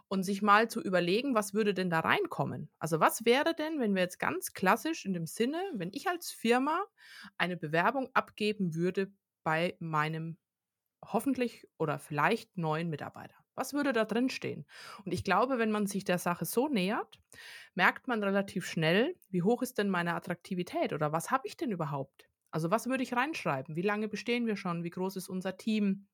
und 0.08 0.22
sich 0.22 0.42
mal 0.42 0.68
zu 0.68 0.82
überlegen, 0.82 1.34
was 1.34 1.54
würde 1.54 1.74
denn 1.74 1.90
da 1.90 2.00
reinkommen? 2.00 2.70
Also 2.78 3.00
was 3.00 3.24
wäre 3.24 3.54
denn, 3.54 3.80
wenn 3.80 3.94
wir 3.94 4.02
jetzt 4.02 4.18
ganz 4.18 4.52
klassisch 4.52 5.04
in 5.06 5.14
dem 5.14 5.26
Sinne, 5.26 5.62
wenn 5.74 5.90
ich 5.92 6.08
als 6.08 6.30
Firma 6.30 6.84
eine 7.38 7.56
Bewerbung 7.56 8.10
abgeben 8.14 8.74
würde 8.74 9.12
bei 9.42 9.76
meinem 9.80 10.36
hoffentlich 11.04 11.66
oder 11.78 11.98
vielleicht 11.98 12.56
neuen 12.56 12.90
Mitarbeiter? 12.90 13.34
Was 13.54 13.72
würde 13.72 13.92
da 13.92 14.04
drin 14.04 14.30
stehen? 14.30 14.66
Und 15.04 15.12
ich 15.12 15.24
glaube, 15.24 15.58
wenn 15.58 15.70
man 15.70 15.86
sich 15.86 16.04
der 16.04 16.18
Sache 16.18 16.44
so 16.44 16.68
nähert, 16.68 17.20
merkt 17.74 18.08
man 18.08 18.22
relativ 18.22 18.66
schnell, 18.66 19.16
wie 19.30 19.42
hoch 19.42 19.62
ist 19.62 19.78
denn 19.78 19.88
meine 19.88 20.14
Attraktivität 20.14 20.92
oder 20.92 21.12
was 21.12 21.30
habe 21.30 21.46
ich 21.46 21.56
denn 21.56 21.70
überhaupt? 21.70 22.28
Also 22.54 22.70
was 22.70 22.87
würde 22.87 23.02
ich 23.02 23.12
reinschreiben? 23.14 23.75
Wie 23.75 23.82
lange 23.82 24.06
bestehen 24.08 24.46
wir 24.46 24.56
schon? 24.56 24.84
Wie 24.84 24.90
groß 24.90 25.16
ist 25.16 25.28
unser 25.28 25.56
Team? 25.56 26.06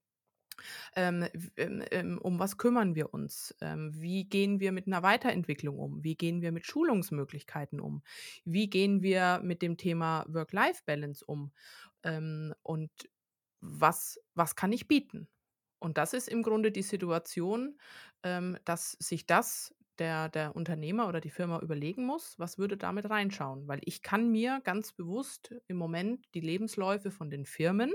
Ähm, 0.96 1.26
ähm, 1.56 1.84
ähm, 1.90 2.18
um 2.18 2.38
was 2.38 2.58
kümmern 2.58 2.94
wir 2.94 3.12
uns? 3.12 3.54
Ähm, 3.60 3.92
wie 3.94 4.24
gehen 4.24 4.60
wir 4.60 4.72
mit 4.72 4.86
einer 4.86 5.02
Weiterentwicklung 5.02 5.78
um? 5.78 6.02
Wie 6.04 6.16
gehen 6.16 6.42
wir 6.42 6.52
mit 6.52 6.66
Schulungsmöglichkeiten 6.66 7.80
um? 7.80 8.02
Wie 8.44 8.68
gehen 8.70 9.02
wir 9.02 9.40
mit 9.42 9.62
dem 9.62 9.76
Thema 9.76 10.24
Work-Life-Balance 10.28 11.24
um? 11.24 11.52
Ähm, 12.02 12.54
und 12.62 12.90
was, 13.60 14.18
was 14.34 14.56
kann 14.56 14.72
ich 14.72 14.88
bieten? 14.88 15.28
Und 15.78 15.98
das 15.98 16.14
ist 16.14 16.28
im 16.28 16.42
Grunde 16.42 16.72
die 16.72 16.82
Situation, 16.82 17.78
ähm, 18.22 18.58
dass 18.64 18.92
sich 18.92 19.26
das 19.26 19.74
der, 20.00 20.28
der 20.28 20.56
Unternehmer 20.56 21.06
oder 21.06 21.20
die 21.20 21.30
Firma 21.30 21.60
überlegen 21.60 22.04
muss, 22.04 22.38
was 22.38 22.58
würde 22.58 22.76
damit 22.76 23.08
reinschauen. 23.08 23.68
Weil 23.68 23.80
ich 23.84 24.02
kann 24.02 24.30
mir 24.30 24.60
ganz 24.64 24.92
bewusst 24.92 25.54
im 25.68 25.76
Moment 25.76 26.26
die 26.34 26.40
Lebensläufe 26.40 27.10
von 27.10 27.30
den 27.30 27.44
Firmen, 27.44 27.92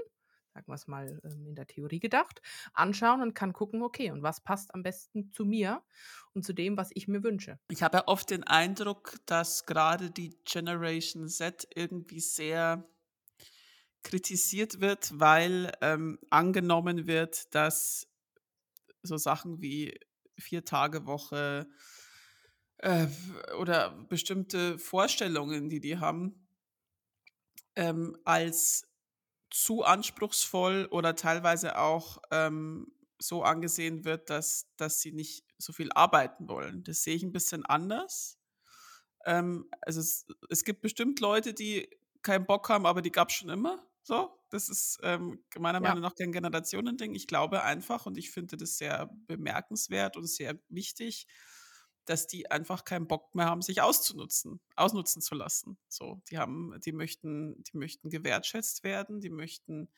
sagen 0.53 0.67
wir 0.67 0.75
es 0.75 0.87
mal 0.87 1.19
ähm, 1.25 1.47
in 1.47 1.55
der 1.55 1.67
Theorie 1.67 1.99
gedacht, 1.99 2.41
anschauen 2.73 3.21
und 3.21 3.33
kann 3.33 3.51
gucken, 3.51 3.81
okay, 3.81 4.11
und 4.11 4.23
was 4.23 4.41
passt 4.41 4.73
am 4.73 4.83
besten 4.83 5.33
zu 5.33 5.43
mir 5.45 5.81
und 6.33 6.45
zu 6.45 6.53
dem, 6.53 6.77
was 6.77 6.91
ich 6.93 7.07
mir 7.07 7.23
wünsche. 7.23 7.59
Ich 7.69 7.83
habe 7.83 7.97
ja 7.97 8.03
oft 8.07 8.29
den 8.29 8.43
Eindruck, 8.43 9.15
dass 9.25 9.65
gerade 9.65 10.11
die 10.11 10.37
Generation 10.45 11.27
Z 11.27 11.67
irgendwie 11.75 12.21
sehr 12.21 12.87
kritisiert 14.03 14.79
wird, 14.79 15.19
weil 15.19 15.71
ähm, 15.81 16.19
angenommen 16.29 17.07
wird, 17.07 17.53
dass 17.55 18.07
so 19.01 19.17
Sachen 19.17 19.61
wie 19.61 19.99
Vier-Tage-Woche 20.37 21.67
äh, 22.79 23.07
oder 23.59 23.91
bestimmte 24.09 24.77
Vorstellungen, 24.79 25.69
die 25.69 25.79
die 25.79 25.97
haben, 25.99 26.47
ähm, 27.75 28.17
als 28.23 28.87
zu 29.51 29.83
anspruchsvoll 29.83 30.87
oder 30.91 31.15
teilweise 31.15 31.77
auch 31.79 32.19
ähm, 32.31 32.93
so 33.19 33.43
angesehen 33.43 34.05
wird, 34.05 34.29
dass, 34.29 34.67
dass 34.77 35.01
sie 35.01 35.11
nicht 35.11 35.45
so 35.57 35.73
viel 35.73 35.91
arbeiten 35.93 36.49
wollen. 36.49 36.83
Das 36.83 37.03
sehe 37.03 37.15
ich 37.15 37.23
ein 37.23 37.31
bisschen 37.33 37.65
anders. 37.65 38.39
Ähm, 39.25 39.69
also 39.81 40.01
es, 40.01 40.27
es 40.49 40.63
gibt 40.63 40.81
bestimmt 40.81 41.19
Leute, 41.19 41.53
die 41.53 41.89
keinen 42.23 42.45
Bock 42.45 42.69
haben, 42.69 42.85
aber 42.85 43.01
die 43.01 43.11
gab 43.11 43.29
es 43.29 43.35
schon 43.35 43.49
immer. 43.49 43.85
So, 44.03 44.39
das 44.49 44.69
ist 44.69 44.99
ähm, 45.03 45.43
meiner 45.57 45.79
Ja. 45.79 45.95
Meinung 45.95 46.01
nach 46.01 46.15
kein 46.15 46.31
Generationending. 46.31 47.15
Ich 47.15 47.27
glaube 47.27 47.63
einfach 47.63 48.05
und 48.05 48.17
ich 48.17 48.31
finde 48.31 48.57
das 48.57 48.77
sehr 48.77 49.09
bemerkenswert 49.27 50.17
und 50.17 50.27
sehr 50.27 50.59
wichtig, 50.69 51.27
dass 52.05 52.27
die 52.27 52.49
einfach 52.51 52.85
keinen 52.85 53.07
Bock 53.07 53.35
mehr 53.35 53.45
haben, 53.47 53.61
sich 53.61 53.81
auszunutzen, 53.81 54.61
ausnutzen 54.75 55.21
zu 55.21 55.35
lassen. 55.35 55.77
So, 55.89 56.21
die 56.29 56.37
haben, 56.37 56.79
die 56.85 56.91
möchten, 56.91 57.63
die 57.63 57.77
möchten 57.77 58.09
gewertschätzt 58.09 58.83
werden, 58.83 59.21
die 59.21 59.29
möchten 59.29 59.89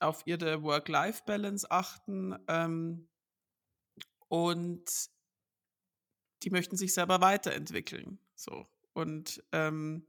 auf 0.00 0.22
ihre 0.26 0.62
Work-Life-Balance 0.62 1.70
achten 1.70 2.36
ähm, 2.48 3.08
und 4.28 5.10
die 6.42 6.50
möchten 6.50 6.76
sich 6.76 6.94
selber 6.94 7.20
weiterentwickeln. 7.20 8.20
So 8.34 8.66
und 8.92 9.42
ähm, 9.52 10.06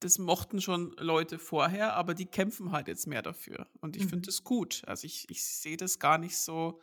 das 0.00 0.18
mochten 0.18 0.60
schon 0.60 0.94
Leute 0.98 1.38
vorher, 1.38 1.94
aber 1.94 2.14
die 2.14 2.26
kämpfen 2.26 2.72
halt 2.72 2.88
jetzt 2.88 3.06
mehr 3.06 3.22
dafür. 3.22 3.68
Und 3.80 3.94
ich 3.96 4.06
finde 4.06 4.26
Mhm. 4.26 4.26
das 4.26 4.42
gut. 4.42 4.82
Also 4.86 5.06
ich, 5.06 5.30
ich 5.30 5.44
sehe 5.44 5.76
das 5.76 6.00
gar 6.00 6.18
nicht 6.18 6.36
so 6.36 6.80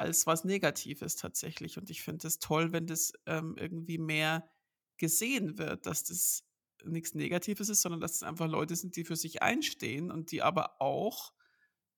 als 0.00 0.26
was 0.26 0.44
Negatives 0.44 1.16
tatsächlich. 1.16 1.76
Und 1.78 1.90
ich 1.90 2.02
finde 2.02 2.26
es 2.26 2.38
toll, 2.38 2.72
wenn 2.72 2.86
das 2.86 3.12
ähm, 3.26 3.54
irgendwie 3.58 3.98
mehr 3.98 4.50
gesehen 4.96 5.58
wird, 5.58 5.86
dass 5.86 6.04
das 6.04 6.44
nichts 6.84 7.14
Negatives 7.14 7.68
ist, 7.68 7.82
sondern 7.82 8.00
dass 8.00 8.14
es 8.14 8.22
einfach 8.22 8.48
Leute 8.48 8.74
sind, 8.74 8.96
die 8.96 9.04
für 9.04 9.16
sich 9.16 9.42
einstehen 9.42 10.10
und 10.10 10.32
die 10.32 10.42
aber 10.42 10.80
auch, 10.80 11.32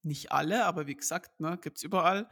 nicht 0.05 0.33
alle, 0.33 0.65
aber 0.65 0.89
wie 0.89 0.97
gesagt, 0.97 1.39
ne, 1.39 1.59
gibt 1.63 1.79
es 1.79 1.85
überall, 1.85 2.29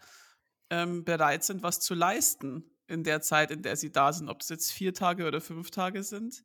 ähm, 0.71 1.05
bereit 1.05 1.45
sind, 1.45 1.63
was 1.63 1.79
zu 1.79 1.95
leisten 1.95 2.65
in 2.89 3.05
der 3.05 3.21
Zeit, 3.21 3.53
in 3.53 3.63
der 3.63 3.77
sie 3.77 3.93
da 3.93 4.13
sind, 4.13 4.29
ob 4.29 4.41
es 4.41 4.49
jetzt 4.49 4.73
vier 4.73 4.93
Tage 4.93 5.27
oder 5.27 5.41
fünf 5.41 5.71
Tage 5.71 6.03
sind. 6.03 6.45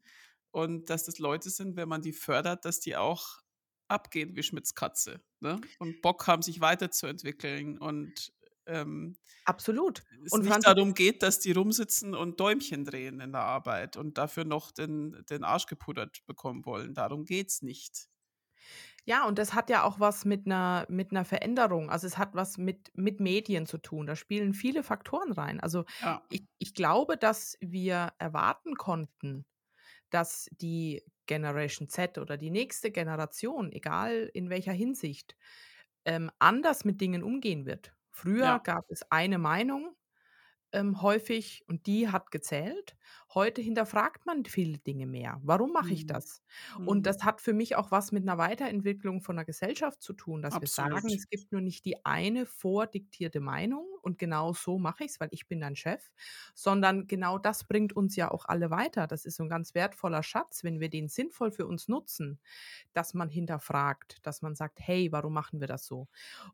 Und 0.51 0.89
dass 0.91 1.03
das 1.03 1.17
Leute 1.17 1.49
sind, 1.49 1.75
wenn 1.75 1.89
man 1.89 2.03
die 2.03 2.13
fördert, 2.13 2.63
dass 2.63 2.79
die 2.79 2.95
auch 2.95 3.39
abgehen 3.87 4.35
wie 4.35 4.43
Schmitz 4.43 4.73
Katze 4.73 5.21
ne? 5.39 5.59
und 5.79 6.01
Bock 6.01 6.27
haben, 6.27 6.41
sich 6.41 6.61
weiterzuentwickeln 6.61 7.77
und 7.77 8.31
ähm, 8.67 9.17
Absolut. 9.45 10.03
es 10.25 10.37
Und 10.37 10.43
nicht 10.43 10.65
darum 10.65 10.93
geht, 10.93 11.23
dass 11.23 11.39
die 11.39 11.51
rumsitzen 11.51 12.15
und 12.15 12.39
Däumchen 12.39 12.85
drehen 12.85 13.19
in 13.19 13.31
der 13.31 13.41
Arbeit 13.41 13.97
und 13.97 14.17
dafür 14.17 14.45
noch 14.45 14.71
den, 14.71 15.23
den 15.29 15.43
Arsch 15.43 15.67
gepudert 15.67 16.25
bekommen 16.25 16.65
wollen. 16.65 16.93
Darum 16.93 17.25
geht 17.25 17.49
es 17.49 17.61
nicht. 17.61 18.07
Ja, 19.05 19.25
und 19.27 19.37
das 19.37 19.53
hat 19.53 19.69
ja 19.69 19.83
auch 19.83 19.99
was 19.99 20.25
mit 20.25 20.45
einer 20.47 20.85
mit 20.89 21.11
'ner 21.11 21.25
Veränderung 21.25 21.89
also, 21.89 22.07
es 22.07 22.17
hat 22.17 22.33
was 22.35 22.57
mit 22.57 22.91
mit 22.95 23.19
Medien 23.19 23.65
zu 23.65 23.77
tun. 23.77 24.07
Da 24.07 24.15
spielen 24.15 24.53
viele 24.53 24.83
Faktoren 24.83 25.31
rein. 25.31 25.59
Also, 25.59 25.85
Ja, 25.99 26.21
ich 26.29 26.45
ich 26.57 26.73
glaube, 26.73 27.17
dass 27.17 27.57
wir 27.61 28.13
erwarten 28.17 28.75
konnten, 28.75 29.45
dass 30.11 30.49
die 30.53 31.03
Generation 31.27 31.89
Z 31.89 32.19
oder 32.19 32.37
die 32.37 32.51
nächste 32.51 32.91
Generation, 32.91 33.71
egal 33.73 34.29
in 34.33 34.49
welcher 34.51 34.73
Hinsicht, 34.73 35.37
ähm, 36.05 36.31
anders 36.39 36.85
mit 36.85 37.01
Dingen 37.01 37.23
umgehen 37.23 37.65
wird. 37.67 37.94
Früher 38.15 38.45
ja. 38.45 38.57
gab 38.59 38.89
es 38.89 39.11
eine 39.11 39.37
Meinung 39.37 39.93
ähm, 40.71 41.01
häufig 41.01 41.65
und 41.67 41.85
die 41.85 42.07
hat 42.09 42.31
gezählt. 42.31 42.95
Heute 43.33 43.61
hinterfragt 43.61 44.25
man 44.25 44.45
viele 44.45 44.77
Dinge 44.79 45.07
mehr. 45.07 45.39
Warum 45.43 45.71
mache 45.73 45.93
ich 45.93 46.05
Mhm. 46.05 46.05
das? 46.05 46.41
Und 46.83 47.05
Mhm. 47.05 47.05
das 47.05 47.23
hat 47.23 47.41
für 47.41 47.53
mich 47.53 47.75
auch 47.75 47.91
was 47.91 48.11
mit 48.11 48.23
einer 48.23 48.37
Weiterentwicklung 48.37 49.21
von 49.21 49.35
der 49.35 49.45
Gesellschaft 49.45 50.01
zu 50.01 50.13
tun, 50.13 50.41
dass 50.41 50.61
wir 50.61 50.67
sagen, 50.67 51.11
Absolut. 51.11 51.13
es 51.13 51.27
gibt 51.29 51.51
nur 51.51 51.61
nicht 51.61 51.85
die 51.85 52.05
eine 52.05 52.45
vordiktierte 52.45 53.39
Meinung 53.39 53.85
und 54.01 54.17
genau 54.17 54.53
so 54.53 54.77
mache 54.79 55.03
ich 55.05 55.11
es, 55.11 55.19
weil 55.19 55.29
ich 55.31 55.47
bin 55.47 55.59
dein 55.61 55.75
Chef, 55.75 56.11
sondern 56.53 57.07
genau 57.07 57.37
das 57.37 57.63
bringt 57.65 57.95
uns 57.95 58.15
ja 58.15 58.31
auch 58.31 58.45
alle 58.45 58.69
weiter. 58.71 59.07
Das 59.07 59.25
ist 59.25 59.35
so 59.37 59.43
ein 59.43 59.49
ganz 59.49 59.73
wertvoller 59.75 60.23
Schatz, 60.23 60.63
wenn 60.63 60.79
wir 60.79 60.89
den 60.89 61.07
sinnvoll 61.07 61.51
für 61.51 61.65
uns 61.67 61.87
nutzen, 61.87 62.39
dass 62.93 63.13
man 63.13 63.29
hinterfragt, 63.29 64.25
dass 64.25 64.41
man 64.41 64.55
sagt: 64.55 64.79
„Hey, 64.81 65.11
warum 65.11 65.33
machen 65.33 65.59
wir 65.59 65.67
das 65.67 65.85
so?“ 65.85 66.07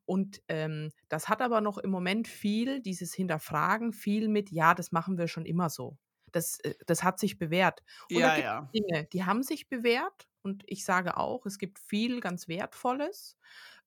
und, 0.06 0.42
ähm, 0.48 0.92
das 1.10 1.30
hat 1.30 1.42
aber 1.42 1.62
noch 1.62 1.78
im 1.78 1.92
Moment 1.92 2.28
viel 2.28 2.82
dieses 2.82 3.14
Hinterfragen, 3.14 3.94
viel 3.94 4.28
mit: 4.30 4.52
„Ja, 4.52 4.74
das 4.76 4.92
machen 4.92 5.18
wir 5.18 5.28
schon 5.28 5.46
immer 5.46 5.70
so.“ 5.70 5.98
Das 6.32 6.60
äh, 6.62 6.76
das 6.86 7.04
hat 7.04 7.20
sich 7.20 7.38
bewährt. 7.40 7.84
Und 8.12 8.22
Ja, 8.22 8.36
gibt 8.36 8.48
ja, 8.48 8.74
Dinge, 8.74 9.06
die 9.14 9.26
haben 9.26 9.44
sich 9.44 9.70
bewährt 9.70 10.28
und 10.44 10.64
ich 10.68 10.86
sage 10.86 11.18
auch, 11.18 11.46
es 11.46 11.58
gibt 11.60 11.80
viel 11.80 12.20
ganz 12.22 12.48
Wertvolles, 12.48 13.38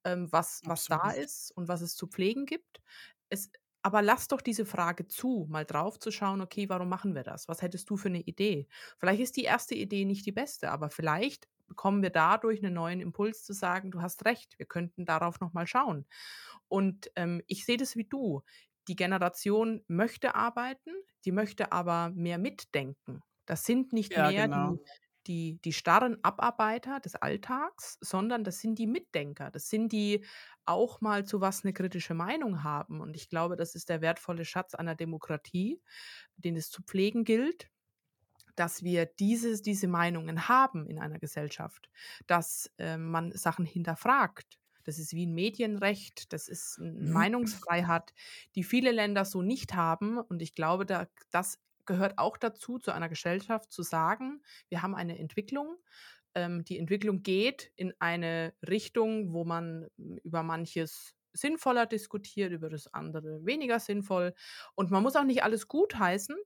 ähm, 0.05 0.29
was 0.33 0.63
was 0.65 0.87
da 0.89 1.11
ist 1.11 1.51
und 1.53 1.69
was 1.69 1.81
es 1.83 1.97
zu 1.97 2.07
pflegen 2.09 2.47
gibt. 2.47 2.83
Es 3.29 3.51
aber 3.83 4.01
lass 4.01 4.29
doch 4.29 4.41
diese 4.41 4.65
Frage 4.65 5.09
zu, 5.09 5.47
mal 5.51 5.65
drauf 5.67 5.99
zu 5.99 6.11
schauen: 6.11 6.41
„Okay, 6.41 6.69
warum 6.71 6.89
machen 6.89 7.15
wir 7.15 7.23
das? 7.23 7.49
Was 7.49 7.61
hättest 7.63 7.91
du 7.91 7.97
für 7.99 8.09
eine 8.09 8.21
Idee?“ 8.23 8.69
Vielleicht 8.99 9.21
ist 9.21 9.37
die 9.37 9.45
erste 9.45 9.75
Idee 9.75 10.05
nicht 10.07 10.25
die 10.27 10.33
beste, 10.33 10.71
aber 10.71 10.89
vielleicht 10.91 11.49
bekommen 11.67 12.03
wir 12.03 12.11
dadurch 12.11 12.63
einen 12.65 12.75
neuen 12.75 13.01
Impuls 13.01 13.45
zu 13.45 13.53
sagen: 13.53 13.91
„Du 13.91 14.01
hast 14.03 14.25
recht, 14.25 14.59
wir 14.59 14.67
könnten 14.67 15.05
darauf 15.07 15.41
noch 15.41 15.53
mal 15.53 15.67
schauen.“ 15.67 16.07
Und, 16.69 17.11
ähm, 17.17 17.43
ich 17.47 17.65
sehe 17.67 17.77
das 17.77 17.97
wie 17.97 18.05
du. 18.05 18.43
Die 18.89 18.97
Generation 18.97 19.85
möchte 19.89 20.35
arbeiten, 20.35 20.91
die 21.25 21.33
möchte 21.33 21.73
aber 21.73 22.11
mehr 22.11 22.39
mitdenken. 22.39 23.23
Das 23.47 23.65
sind 23.65 23.93
nicht 23.93 24.17
Ja, 24.17 24.31
mehr 24.31 24.49
die 24.49 24.73
genau. 24.73 24.81
die 25.27 25.59
die 25.65 25.73
starren 25.73 26.23
Abarbeiter 26.23 27.01
des 27.01 27.15
Alltags, 27.17 27.97
sondern 28.03 28.45
das 28.45 28.61
sind 28.61 28.79
die 28.79 28.87
Mitdenker. 28.87 29.51
Das 29.51 29.69
sind 29.71 29.91
die 29.93 30.23
auch 30.67 31.01
mal 31.01 31.25
zu 31.25 31.41
was 31.41 31.65
eine 31.65 31.73
kritische 31.73 32.13
Meinung 32.15 32.63
haben. 32.63 33.01
Und 33.01 33.17
ich 33.17 33.31
glaube, 33.31 33.57
das 33.57 33.75
ist 33.75 33.89
der 33.89 34.03
wertvolle 34.03 34.45
Schatz 34.45 34.75
einer 34.75 34.95
Demokratie, 34.95 35.81
den 36.37 36.57
es 36.57 36.71
zu 36.71 36.83
pflegen 36.83 37.25
gilt 37.25 37.71
dass 38.57 38.83
wir 38.83 39.07
dieses 39.07 39.63
diese 39.63 39.89
Meinungen 39.89 40.49
haben 40.49 40.87
in 40.87 40.99
einer 40.99 41.19
Gesellschaft, 41.19 41.91
dass, 42.27 42.71
ähm, 42.79 43.11
man 43.11 43.33
Sachen 43.33 43.65
hinterfragt. 43.67 44.59
Das 44.85 44.99
ist 44.99 45.13
wie 45.15 45.27
ein 45.27 45.35
Medienrecht, 45.35 46.33
das 46.33 46.49
ist 46.49 46.79
'n 46.79 47.11
Meinungsfreiheit, 47.11 48.15
die 48.55 48.65
viele 48.65 48.93
Länder 48.93 49.25
so 49.25 49.43
nicht 49.43 49.75
haben. 49.75 50.19
Und 50.19 50.43
ich 50.43 50.55
glaube, 50.55 50.87
da 50.87 51.09
das 51.31 51.61
gehört 51.87 52.19
auch 52.19 52.37
dazu, 52.39 52.79
zu 52.79 52.93
einer 52.93 53.09
Gesellschaft 53.09 53.73
zu 53.73 53.83
sagen: 53.83 54.43
„Wir 54.69 54.83
haben 54.83 54.95
eine 54.95 55.19
Entwicklung. 55.19 55.77
Ähm, 56.35 56.65
die 56.65 56.79
Entwicklung 56.79 57.23
geht 57.23 57.73
in 57.77 57.95
eine 58.01 58.55
Richtung, 58.69 59.33
wo 59.33 59.45
man, 59.45 59.89
über 59.97 60.43
manches 60.43 61.15
sinnvoller 61.33 61.87
diskutiert, 61.87 62.53
über 62.53 62.69
das 62.71 62.93
andere 62.95 63.45
weniger 63.45 63.81
sinnvoll. 63.81 64.35
Und 64.77 64.91
man 64.91 65.03
muss 65.03 65.17
auch 65.17 65.25
nicht 65.25 65.43
alles 65.43 65.69
gutheißen, 65.69 66.37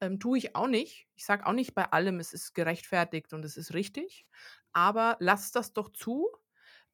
ähm, 0.00 0.20
tue 0.20 0.38
ich 0.38 0.56
auch 0.56 0.68
nicht. 0.68 1.08
Ich 1.14 1.24
sage 1.26 1.46
auch 1.46 1.52
nicht 1.52 1.74
bei 1.74 1.84
allem, 1.92 2.20
es 2.20 2.32
ist 2.32 2.54
gerechtfertigt 2.54 3.32
und 3.32 3.44
es 3.44 3.56
ist 3.56 3.74
richtig. 3.74 4.26
Aber 4.72 5.16
lasst 5.20 5.56
das 5.56 5.72
doch 5.72 5.90
zu. 5.92 6.28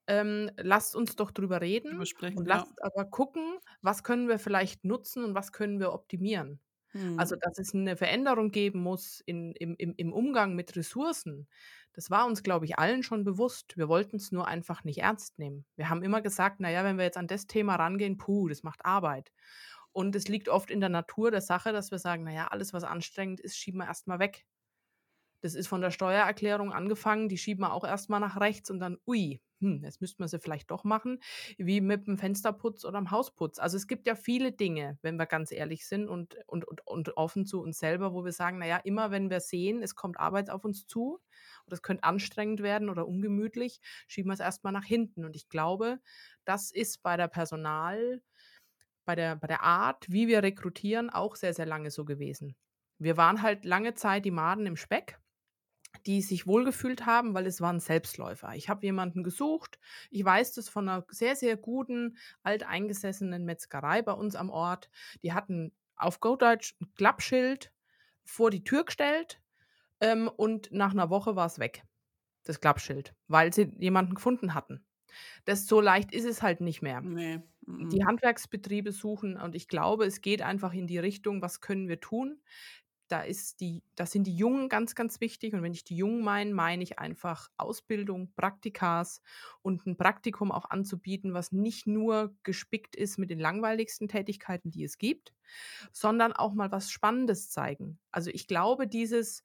Ähm, 0.09 0.51
lasst 0.57 0.97
uns 0.97 1.17
doch 1.17 1.31
drüber 1.31 1.61
reden 1.61 1.97
und 1.97 2.07
sprechen, 2.07 2.47
ja. 2.51 2.65
lasst 2.65 2.83
aber 2.83 3.05
gucken, 3.07 3.59
was 3.83 4.03
können 4.05 4.29
wir 4.29 4.39
vielleicht 4.39 4.85
nutzen 4.85 5.25
und 5.25 5.35
was 5.35 5.53
können 5.53 5.79
wir 5.81 5.93
optimieren. 5.93 6.61
Also, 7.17 7.35
Mhm. 7.35 7.41
dass 7.41 7.59
es 7.59 7.75
eine 7.75 7.97
Veränderung 7.97 8.51
geben 8.53 8.81
muss 8.83 9.21
in 9.27 9.53
im 9.53 9.75
im 9.79 9.95
im 9.97 10.13
Umgang 10.13 10.55
mit 10.57 10.77
Ressourcen, 10.77 11.49
das 11.95 12.11
war 12.11 12.27
uns, 12.27 12.43
glaube 12.43 12.65
ich, 12.67 12.79
allen 12.79 13.03
schon 13.03 13.25
bewusst. 13.25 13.77
Wir 13.77 13.89
wollten 13.89 14.17
es 14.17 14.33
nur 14.33 14.49
einfach 14.49 14.85
nicht 14.85 14.99
ernst 15.01 15.39
nehmen. 15.39 15.67
Wir 15.77 15.89
haben 15.91 16.03
immer 16.03 16.23
gesagt: 16.23 16.57
„Na 16.61 16.71
ja, 16.71 16.85
wenn 16.85 16.97
wir 16.99 17.05
jetzt 17.05 17.19
an 17.19 17.27
das 17.29 17.47
Thema 17.47 17.77
rangehen, 17.77 18.17
puh, 18.19 18.49
das 18.49 18.63
macht 18.63 18.85
Arbeit.“ 18.87 19.33
Und 19.93 20.17
es 20.17 20.29
liegt 20.29 20.49
oft 20.49 20.71
in 20.71 20.81
der 20.81 20.89
Natur 20.91 21.31
der 21.31 21.41
Sache, 21.43 21.73
dass 21.73 21.91
wir 21.91 21.99
sagen: 21.99 22.25
„Na 22.25 22.33
ja, 22.33 22.49
alles, 22.49 22.73
was 22.73 22.85
anstrengend 22.85 23.41
ist, 23.41 23.57
schieben 23.59 23.79
wir 23.81 23.87
erst 23.87 24.07
mal 24.09 24.19
weg.“ 24.19 24.47
Das 25.43 25.55
ist 25.55 25.67
von 25.67 25.81
der 25.81 25.91
Steuererklärung 25.91 26.73
angefangen, 26.73 27.29
die 27.29 27.37
schieben 27.37 27.65
wir 27.65 27.73
auch 27.73 27.85
erstmal 27.85 28.21
nach 28.21 28.41
rechts 28.41 28.71
und 28.71 28.79
dann, 28.81 28.99
ui, 29.07 29.41
hm, 29.63 29.83
jetzt 29.85 30.01
müssten 30.01 30.23
wir 30.23 30.29
sie 30.29 30.41
vielleicht 30.41 30.71
doch 30.71 30.85
machen, 30.85 31.21
wie 31.59 31.81
mit 31.81 32.07
dem 32.07 32.19
Fensterputz 32.19 32.85
oder 32.85 32.99
dem 32.99 33.11
Hausputz. 33.11 33.59
Also 33.59 33.77
es 33.77 33.87
gibt 33.87 34.07
ja 34.07 34.15
viele 34.15 34.53
Dinge, 34.53 34.99
wenn 35.03 35.17
wir 35.17 35.27
ganz 35.27 35.53
ehrlich 35.53 35.87
sind 35.87 36.09
und, 36.09 36.37
und, 36.47 36.67
und, 36.67 36.87
und 36.87 37.17
offen 37.17 37.47
zu 37.47 37.61
uns 37.61 37.79
selber, 37.79 38.13
wo 38.13 38.25
wir 38.25 38.33
sagen, 38.33 38.59
naja, 38.59 38.79
immer 38.79 39.11
wenn 39.11 39.31
wir 39.31 39.41
sehen, 39.41 39.83
es 39.83 39.95
kommt 39.95 40.19
Arbeit 40.19 40.51
auf 40.51 40.65
uns 40.65 40.87
zu 40.87 41.21
oder 41.67 41.75
es 41.75 41.83
könnte 41.83 42.05
anstrengend 42.05 42.63
werden 42.63 42.89
oder 42.89 43.07
ungemütlich, 43.07 43.81
schieben 44.09 44.31
wir 44.31 44.35
es 44.35 44.41
erstmal 44.41 44.73
nach 44.73 44.85
hinten. 44.85 45.25
Und 45.25 45.37
ich 45.37 45.49
glaube, 45.49 46.01
das 46.45 46.73
ist 46.73 47.03
bei 47.03 47.17
der 47.17 47.29
Personal, 47.29 48.21
bei 49.05 49.15
der, 49.15 49.37
bei 49.37 49.47
der 49.47 49.63
Art, 49.63 50.07
wie 50.09 50.29
wir 50.29 50.43
rekrutieren, 50.43 51.11
auch 51.11 51.37
sehr, 51.37 51.55
sehr 51.55 51.67
lange 51.67 51.91
so 51.91 52.05
gewesen. 52.05 52.57
Wir 52.99 53.17
waren 53.17 53.43
halt 53.43 53.65
lange 53.65 53.95
Zeit 53.95 54.25
die 54.25 54.31
Maden 54.31 54.67
im 54.67 54.77
Speck 54.77 55.19
die 56.07 56.23
sich 56.23 56.47
wohlgefühlt 56.47 57.07
haben, 57.07 57.35
weil 57.35 57.47
es 57.47 57.61
waren 57.61 57.81
Selbstläufer. 57.81 58.55
Ich 58.55 58.69
habe 58.69 58.85
jemanden 58.87 59.23
gesucht. 59.23 59.79
Ich 60.11 60.25
weiß 60.25 60.55
das 60.55 60.69
von 60.69 60.89
einer 60.89 61.05
sehr, 61.11 61.37
sehr 61.37 61.57
guten, 61.57 62.17
alteingesessenen 62.43 63.45
Metzgerei 63.45 64.03
bei 64.03 64.13
uns 64.13 64.37
am 64.37 64.51
Ort. 64.51 64.91
Die 65.23 65.33
hatten 65.33 65.73
auf 65.97 66.21
Go-Deutsch 66.21 66.75
ein 66.81 66.93
Klappschild 66.95 67.73
vor 68.25 68.51
die 68.51 68.65
Tür 68.65 68.85
gestellt 68.85 69.41
ähm, 70.01 70.29
und 70.29 70.73
nach 70.73 70.93
einer 70.93 71.11
Woche 71.11 71.37
war 71.37 71.47
es 71.47 71.59
weg, 71.59 71.85
das 72.45 72.61
Klappschild, 72.61 73.15
weil 73.29 73.53
sie 73.53 73.73
jemanden 73.79 74.15
gefunden 74.15 74.55
hatten. 74.55 74.85
Das 75.45 75.67
so 75.67 75.81
leicht 75.81 76.13
ist 76.13 76.25
es 76.25 76.43
halt 76.43 76.61
nicht 76.61 76.83
mehr. 76.83 77.01
Nee. 77.01 77.41
Die 77.67 78.05
Handwerksbetriebe 78.05 78.91
suchen 78.91 79.37
und 79.37 79.55
ich 79.55 79.69
glaube, 79.69 80.05
es 80.05 80.21
geht 80.21 80.43
einfach 80.43 80.73
in 80.73 80.89
die 80.89 80.99
Richtung, 80.99 81.43
was 81.43 81.61
können 81.61 81.89
wir 81.89 82.01
tun? 82.01 82.41
Da 83.13 83.21
ist 83.21 83.61
die, 83.61 83.83
da 83.95 84.07
sind 84.07 84.27
die 84.27 84.35
Jungen 84.35 84.71
ganz, 84.71 84.95
ganz 84.95 85.21
wichtig. 85.21 85.53
Und 85.53 85.63
wenn 85.63 85.75
ich 85.75 85.85
die 85.85 85.97
Jungen 85.97 86.25
meine, 86.25 86.55
meine 86.55 86.83
ich 86.83 86.99
einfach 86.99 87.51
Ausbildung, 87.59 88.33
Praktikas 88.35 89.21
und 89.61 89.87
ein 89.87 89.99
Praktikum 89.99 90.51
auch 90.51 90.71
anzubieten, 90.71 91.35
was 91.35 91.53
nicht 91.53 91.87
nur 91.87 92.35
gespickt 92.43 92.97
ist 92.97 93.19
mit 93.19 93.29
den 93.29 93.39
langweiligsten 93.39 94.09
Tätigkeiten, 94.09 94.71
die 94.71 94.85
es 94.85 94.97
gibt, 94.97 95.35
sondern 95.93 96.33
auch 96.33 96.55
mal 96.55 96.73
was 96.73 96.91
Spannendes 96.91 97.51
zeigen. 97.51 97.99
Also 98.11 98.31
ich 98.31 98.47
glaube, 98.47 98.89
dieses, 98.89 99.43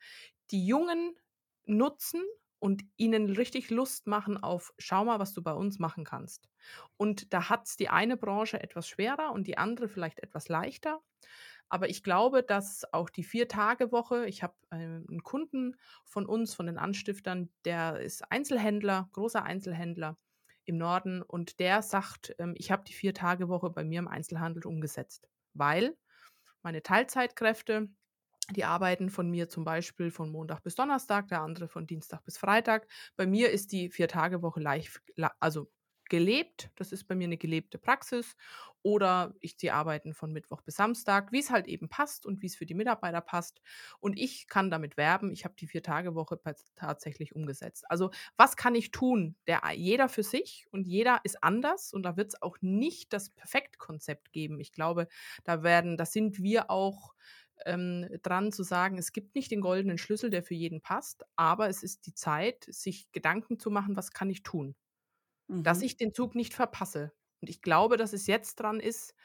die 0.51 0.65
Jungen 0.65 1.17
nutzen 1.65 2.23
und 2.59 2.83
ihnen 2.95 3.29
richtig 3.29 3.69
Lust 3.69 4.07
machen 4.07 4.41
auf, 4.41 4.73
schau 4.77 5.03
mal, 5.03 5.19
was 5.19 5.33
du 5.33 5.43
bei 5.43 5.53
uns 5.53 5.77
machen 5.77 6.05
kannst. 6.05 6.49
Und 6.95 7.33
da 7.33 7.49
hat 7.49 7.67
es 7.67 7.75
die 7.75 7.89
eine 7.89 8.15
Branche 8.15 8.61
etwas 8.61 8.87
schwerer 8.87 9.33
und 9.33 9.45
die 9.45 9.57
andere 9.57 9.89
vielleicht 9.89 10.19
etwas 10.19 10.47
leichter. 10.47 11.01
Aber 11.69 11.89
ich 11.89 12.03
glaube, 12.03 12.43
dass 12.43 12.91
auch 12.93 13.09
die 13.09 13.23
Vier-Tage-Woche, 13.23 14.25
ich 14.25 14.43
habe 14.43 14.55
ähm, 14.71 15.05
einen 15.09 15.23
Kunden 15.23 15.75
von 16.05 16.25
uns, 16.25 16.53
von 16.53 16.65
den 16.67 16.77
Anstiftern, 16.77 17.49
der 17.65 17.99
ist 17.99 18.31
Einzelhändler, 18.31 19.09
großer 19.13 19.43
Einzelhändler 19.43 20.17
im 20.65 20.77
Norden 20.77 21.21
und 21.21 21.59
der 21.59 21.81
sagt, 21.81 22.35
ähm, 22.39 22.53
ich 22.57 22.71
habe 22.71 22.83
die 22.85 22.93
Vier-Tage-Woche 22.93 23.69
bei 23.69 23.83
mir 23.83 23.99
im 23.99 24.07
Einzelhandel 24.07 24.65
umgesetzt, 24.65 25.27
weil 25.53 25.97
meine 26.63 26.83
Teilzeitkräfte, 26.83 27.89
die 28.51 28.63
arbeiten 28.63 29.09
von 29.09 29.29
mir 29.29 29.49
zum 29.49 29.65
Beispiel 29.65 30.09
von 30.11 30.29
Montag 30.31 30.63
bis 30.63 30.75
Donnerstag, 30.75 31.27
der 31.27 31.41
andere 31.41 31.67
von 31.67 31.85
Dienstag 31.85 32.23
bis 32.23 32.37
Freitag. 32.37 32.87
Bei 33.17 33.27
mir 33.27 33.51
ist 33.51 33.71
die 33.73 33.89
Vier-Tage-Woche 33.89 34.61
live, 34.61 35.01
also 35.39 35.69
gelebt. 36.09 36.69
Das 36.75 36.91
ist 36.91 37.05
bei 37.05 37.15
mir 37.15 37.25
eine 37.25 37.37
gelebte 37.37 37.77
Praxis. 37.77 38.35
Oder 38.83 39.33
ich 39.41 39.57
ziehe 39.57 39.73
Arbeiten 39.73 40.13
von 40.13 40.31
Mittwoch 40.31 40.61
bis 40.61 40.75
Samstag, 40.75 41.31
wie 41.31 41.39
es 41.39 41.49
halt 41.49 41.67
eben 41.67 41.89
passt 41.89 42.25
und 42.25 42.41
wie 42.41 42.45
es 42.45 42.55
für 42.55 42.65
die 42.65 42.73
Mitarbeiter 42.73 43.21
passt. 43.21 43.61
Und 43.99 44.17
ich 44.17 44.47
kann 44.47 44.71
damit 44.71 44.95
werben. 44.97 45.31
Ich 45.31 45.43
habe 45.43 45.55
die 45.59 45.67
Vier-Tage-Woche 45.67 46.39
tatsächlich 46.75 47.35
umgesetzt. 47.35 47.89
Also, 47.89 48.11
was 48.37 48.55
kann 48.55 48.75
ich 48.75 48.91
tun? 48.91 49.35
Der, 49.47 49.61
jeder 49.75 50.07
für 50.07 50.23
sich 50.23 50.67
und 50.71 50.87
jeder 50.87 51.19
ist 51.23 51.43
anders. 51.43 51.91
Und 51.91 52.03
da 52.03 52.15
wird 52.15 52.29
es 52.29 52.41
auch 52.41 52.57
nicht 52.61 53.11
das 53.11 53.29
Perfektkonzept 53.31 54.31
geben. 54.31 54.59
Ich 54.59 54.71
glaube, 54.71 55.07
da 55.43 55.63
werden, 55.63 55.97
da 55.97 56.05
sind 56.05 56.41
wir 56.41 56.69
auch 56.71 57.13
ähm, 57.65 58.07
dran 58.21 58.51
zu 58.51 58.63
sagen, 58.63 58.97
es 58.97 59.11
gibt 59.11 59.35
nicht 59.35 59.51
den 59.51 59.61
goldenen 59.61 59.97
Schlüssel, 59.97 60.29
der 60.29 60.43
für 60.43 60.53
jeden 60.53 60.81
passt, 60.81 61.23
aber 61.35 61.69
es 61.69 61.83
ist 61.83 62.05
die 62.05 62.13
Zeit, 62.13 62.65
sich 62.69 63.11
Gedanken 63.11 63.59
zu 63.59 63.71
machen, 63.71 63.95
was 63.95 64.11
kann 64.11 64.29
ich 64.29 64.43
tun? 64.43 64.75
Dass 65.63 65.81
Mhm. 65.81 65.83
ich 65.83 65.97
den 65.97 66.13
Zug 66.13 66.35
nicht 66.35 66.53
verpasse. 66.53 67.13
Und 67.41 67.49
ich 67.49 67.61
glaube, 67.61 67.97
dass 67.97 68.13
es 68.13 68.27
jetzt 68.27 68.55
dran 68.57 68.79
ist, 68.79 69.15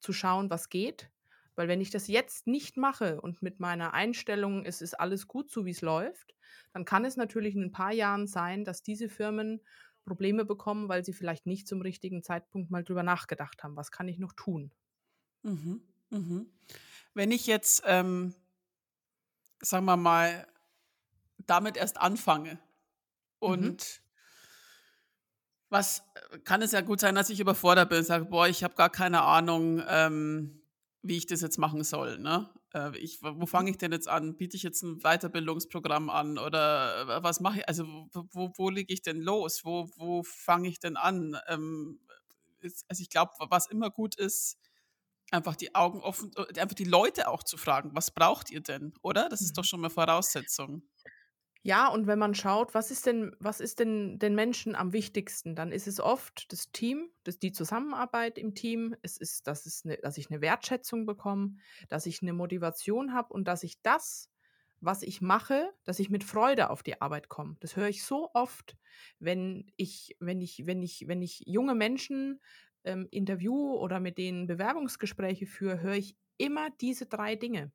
zu 0.00 0.12
schauen, 0.12 0.50
was 0.50 0.68
geht. 0.68 1.10
Weil 1.54 1.68
wenn 1.68 1.80
ich 1.80 1.90
das 1.90 2.08
jetzt 2.08 2.46
nicht 2.46 2.76
mache 2.76 3.20
und 3.20 3.42
mit 3.42 3.60
meiner 3.60 3.92
Einstellung, 3.94 4.64
es 4.64 4.80
ist 4.80 4.94
alles 4.98 5.28
gut 5.28 5.50
so, 5.50 5.66
wie 5.66 5.70
es 5.70 5.82
läuft, 5.82 6.34
dann 6.72 6.84
kann 6.84 7.04
es 7.04 7.16
natürlich 7.16 7.54
in 7.54 7.62
ein 7.64 7.72
paar 7.72 7.92
Jahren 7.92 8.26
sein, 8.26 8.64
dass 8.64 8.82
diese 8.82 9.08
Firmen 9.08 9.60
Probleme 10.04 10.44
bekommen, 10.44 10.88
weil 10.88 11.04
sie 11.04 11.12
vielleicht 11.12 11.46
nicht 11.46 11.68
zum 11.68 11.82
richtigen 11.82 12.22
Zeitpunkt 12.22 12.70
mal 12.70 12.82
drüber 12.84 13.02
nachgedacht 13.02 13.62
haben, 13.62 13.76
was 13.76 13.90
kann 13.92 14.08
ich 14.08 14.18
noch 14.18 14.32
tun. 14.32 14.72
Mhm. 15.44 15.82
Mhm. 16.10 16.52
Wenn 17.14 17.30
ich 17.32 17.46
jetzt, 17.46 17.82
ähm, 17.86 18.34
sagen 19.60 19.84
wir 19.86 19.96
mal, 19.96 20.46
damit 21.46 21.76
erst 21.76 21.98
anfange 21.98 22.60
Mhm. 23.46 23.76
und 23.78 24.01
was 25.72 26.04
äh, 26.14 26.38
kann 26.40 26.62
es 26.62 26.72
ja 26.72 26.82
gut 26.82 27.00
sein, 27.00 27.14
dass 27.14 27.30
ich 27.30 27.40
überfordert 27.40 27.88
bin 27.88 27.98
und 27.98 28.04
sage, 28.04 28.26
boah, 28.26 28.46
ich 28.46 28.62
habe 28.62 28.74
gar 28.74 28.90
keine 28.90 29.22
Ahnung, 29.22 29.82
ähm, 29.88 30.62
wie 31.02 31.16
ich 31.16 31.26
das 31.26 31.40
jetzt 31.40 31.58
machen 31.58 31.82
soll. 31.82 32.18
Ne? 32.18 32.48
Äh, 32.74 32.96
ich, 32.98 33.22
wo 33.22 33.46
fange 33.46 33.70
ich 33.70 33.78
denn 33.78 33.90
jetzt 33.90 34.08
an? 34.08 34.36
Biete 34.36 34.56
ich 34.56 34.62
jetzt 34.62 34.82
ein 34.82 35.00
Weiterbildungsprogramm 35.00 36.10
an 36.10 36.38
oder 36.38 37.18
äh, 37.18 37.22
was 37.22 37.40
mache 37.40 37.58
ich? 37.58 37.68
Also 37.68 37.86
wo, 38.12 38.28
wo, 38.30 38.52
wo 38.56 38.70
lege 38.70 38.92
ich 38.92 39.02
denn 39.02 39.20
los? 39.20 39.64
Wo, 39.64 39.88
wo 39.96 40.22
fange 40.22 40.68
ich 40.68 40.78
denn 40.78 40.96
an? 40.96 41.36
Ähm, 41.48 42.00
also 42.88 43.02
ich 43.02 43.10
glaube, 43.10 43.32
was 43.50 43.66
immer 43.66 43.90
gut 43.90 44.14
ist, 44.14 44.58
einfach 45.32 45.56
die 45.56 45.74
Augen 45.74 46.00
offen, 46.00 46.30
äh, 46.36 46.60
einfach 46.60 46.76
die 46.76 46.84
Leute 46.84 47.28
auch 47.28 47.42
zu 47.42 47.56
fragen, 47.56 47.90
was 47.94 48.10
braucht 48.10 48.50
ihr 48.50 48.60
denn, 48.60 48.92
oder? 49.02 49.28
Das 49.28 49.40
ist 49.40 49.56
doch 49.56 49.64
schon 49.64 49.80
mal 49.80 49.90
Voraussetzung. 49.90 50.82
Ja, 51.64 51.86
und 51.88 52.08
wenn 52.08 52.18
man 52.18 52.34
schaut, 52.34 52.74
was 52.74 52.90
ist 52.90 53.06
denn, 53.06 53.36
was 53.38 53.60
ist 53.60 53.78
denn 53.78 54.18
den 54.18 54.34
Menschen 54.34 54.74
am 54.74 54.92
wichtigsten, 54.92 55.54
dann 55.54 55.70
ist 55.70 55.86
es 55.86 56.00
oft 56.00 56.50
das 56.52 56.72
Team, 56.72 57.10
das, 57.22 57.38
die 57.38 57.52
Zusammenarbeit 57.52 58.36
im 58.36 58.54
Team. 58.54 58.96
Es 59.02 59.16
ist, 59.16 59.46
dass, 59.46 59.64
es 59.66 59.84
ne, 59.84 59.96
dass 60.02 60.18
ich 60.18 60.28
eine 60.30 60.40
Wertschätzung 60.40 61.06
bekomme, 61.06 61.56
dass 61.88 62.06
ich 62.06 62.20
eine 62.20 62.32
Motivation 62.32 63.12
habe 63.14 63.32
und 63.32 63.46
dass 63.46 63.62
ich 63.62 63.80
das, 63.82 64.28
was 64.80 65.02
ich 65.02 65.20
mache, 65.20 65.70
dass 65.84 66.00
ich 66.00 66.10
mit 66.10 66.24
Freude 66.24 66.68
auf 66.68 66.82
die 66.82 67.00
Arbeit 67.00 67.28
komme. 67.28 67.56
Das 67.60 67.76
höre 67.76 67.88
ich 67.88 68.02
so 68.04 68.30
oft, 68.34 68.76
wenn 69.20 69.70
ich, 69.76 70.16
wenn 70.18 70.40
ich, 70.40 70.66
wenn 70.66 70.82
ich, 70.82 71.04
wenn 71.06 71.22
ich 71.22 71.44
junge 71.46 71.76
Menschen 71.76 72.40
ähm, 72.82 73.06
interview 73.12 73.76
oder 73.76 74.00
mit 74.00 74.18
denen 74.18 74.48
Bewerbungsgespräche 74.48 75.46
führe, 75.46 75.80
höre 75.80 75.94
ich 75.94 76.16
immer 76.38 76.70
diese 76.80 77.06
drei 77.06 77.36
Dinge. 77.36 77.70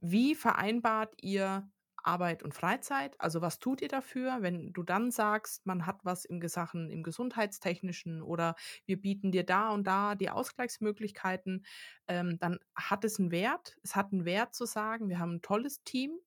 Wie 0.00 0.34
vereinbart 0.34 1.14
ihr 1.22 1.70
Arbeit 2.04 2.42
und 2.42 2.54
Freizeit? 2.54 3.14
Also 3.20 3.40
was 3.40 3.58
tut 3.58 3.82
ihr 3.82 3.88
dafür, 3.88 4.38
wenn 4.40 4.72
du 4.72 4.82
dann 4.82 5.10
sagst, 5.10 5.66
man 5.66 5.86
hat 5.86 6.00
was 6.04 6.24
im 6.24 6.46
Sachen 6.48 6.90
im 6.90 7.02
gesundheitstechnischen 7.02 8.22
oder 8.22 8.56
wir 8.86 9.00
bieten 9.00 9.32
dir 9.32 9.44
da 9.44 9.70
und 9.70 9.86
da 9.86 10.14
die 10.14 10.30
Ausgleichsmöglichkeiten, 10.30 11.64
ähm, 12.08 12.38
dann 12.38 12.58
hat 12.74 13.04
es 13.04 13.18
einen 13.18 13.30
Wert. 13.30 13.76
Es 13.82 13.96
hat 13.96 14.12
einen 14.12 14.24
Wert 14.24 14.54
zu 14.54 14.64
sagen, 14.66 15.08
wir 15.08 15.18
haben 15.18 15.36
ein 15.36 15.42
tolles 15.42 15.82
Team, 15.84 16.18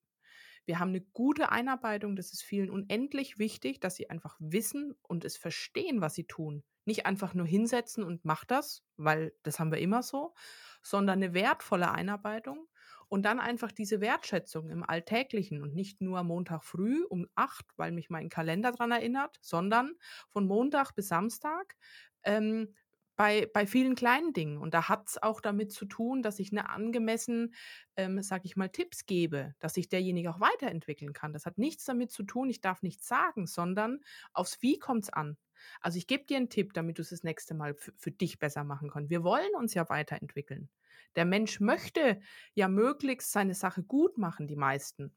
wir 0.66 0.80
haben 0.80 0.90
eine 0.90 1.02
gute 1.02 1.52
Einarbeitung. 1.52 2.16
Das 2.16 2.32
ist 2.32 2.44
vielen 2.44 2.70
unendlich 2.70 3.38
wichtig, 3.40 3.80
dass 3.82 3.96
sie 3.96 4.10
einfach 4.10 4.38
wissen 4.40 4.96
und 5.02 5.26
es 5.26 5.38
verstehen, 5.38 6.02
was 6.02 6.16
sie 6.16 6.26
tun. 6.26 6.64
Nicht 6.86 7.06
einfach 7.06 7.34
nur 7.34 7.46
hinsetzen 7.46 8.04
und 8.04 8.26
mach 8.26 8.46
das, 8.46 8.84
weil 8.98 9.34
das 9.44 9.60
haben 9.60 9.72
wir 9.72 9.80
immer 9.80 10.04
so, 10.04 10.34
sondern 10.82 11.22
eine 11.22 11.34
wertvolle 11.34 11.92
Einarbeitung 11.92 12.68
und 13.14 13.22
dann 13.22 13.40
einfach 13.40 13.72
diese 13.72 14.02
Wertschätzung 14.02 14.72
im 14.72 14.82
Alltäglichen 14.82 15.62
und 15.62 15.76
nicht 15.76 16.02
nur 16.02 16.24
Montag 16.24 16.64
früh 16.64 17.04
um 17.04 17.28
acht, 17.36 17.64
weil 17.78 17.92
mich 17.92 18.10
mein 18.10 18.28
Kalender 18.28 18.72
daran 18.72 18.90
erinnert, 18.90 19.38
sondern 19.40 19.94
von 20.30 20.48
Montag 20.48 20.96
bis 20.96 21.10
Samstag 21.10 21.76
ähm, 22.24 22.74
bei, 23.16 23.50
bei 23.54 23.68
vielen 23.68 23.96
kleinen 23.96 24.34
Dingen. 24.34 24.58
Und 24.58 24.74
da 24.74 24.90
hat 24.90 25.10
es 25.10 25.22
auch 25.22 25.42
damit 25.42 25.72
zu 25.72 25.86
tun, 25.86 26.24
dass 26.24 26.40
ich 26.40 26.52
eine 26.52 26.70
angemessen, 26.70 27.54
ähm, 27.96 28.22
sage 28.22 28.44
ich 28.46 28.56
mal, 28.56 28.70
Tipps 28.70 29.06
gebe, 29.06 29.56
dass 29.60 29.76
sich 29.76 29.90
derjenige 29.90 30.32
auch 30.32 30.40
weiterentwickeln 30.40 31.14
kann. 31.14 31.34
Das 31.34 31.46
hat 31.46 31.58
nichts 31.58 31.86
damit 31.86 32.12
zu 32.12 32.24
tun, 32.24 32.50
ich 32.50 32.62
darf 32.62 32.82
nichts 32.82 33.08
sagen, 33.08 33.46
sondern 33.46 34.00
aufs 34.34 34.62
Wie 34.62 34.80
kommt 34.80 35.04
es 35.04 35.10
an. 35.10 35.38
Also 35.82 35.98
ich 35.98 36.08
gebe 36.08 36.26
dir 36.26 36.38
einen 36.38 36.50
Tipp, 36.50 36.74
damit 36.74 36.98
du 36.98 37.02
es 37.02 37.10
das 37.10 37.24
nächste 37.24 37.54
Mal 37.54 37.76
für 37.76 38.12
dich 38.12 38.40
besser 38.40 38.64
machen 38.64 38.90
kannst. 38.90 39.10
Wir 39.10 39.24
wollen 39.24 39.56
uns 39.56 39.74
ja 39.74 39.88
weiterentwickeln. 39.90 40.70
Der 41.16 41.26
Mensch 41.26 41.60
möchte 41.60 42.20
ja 42.54 42.68
möglichst 42.68 43.32
seine 43.32 43.54
Sache 43.54 43.84
gut 43.84 44.18
machen, 44.18 44.48
die 44.48 44.56
meisten. 44.56 45.16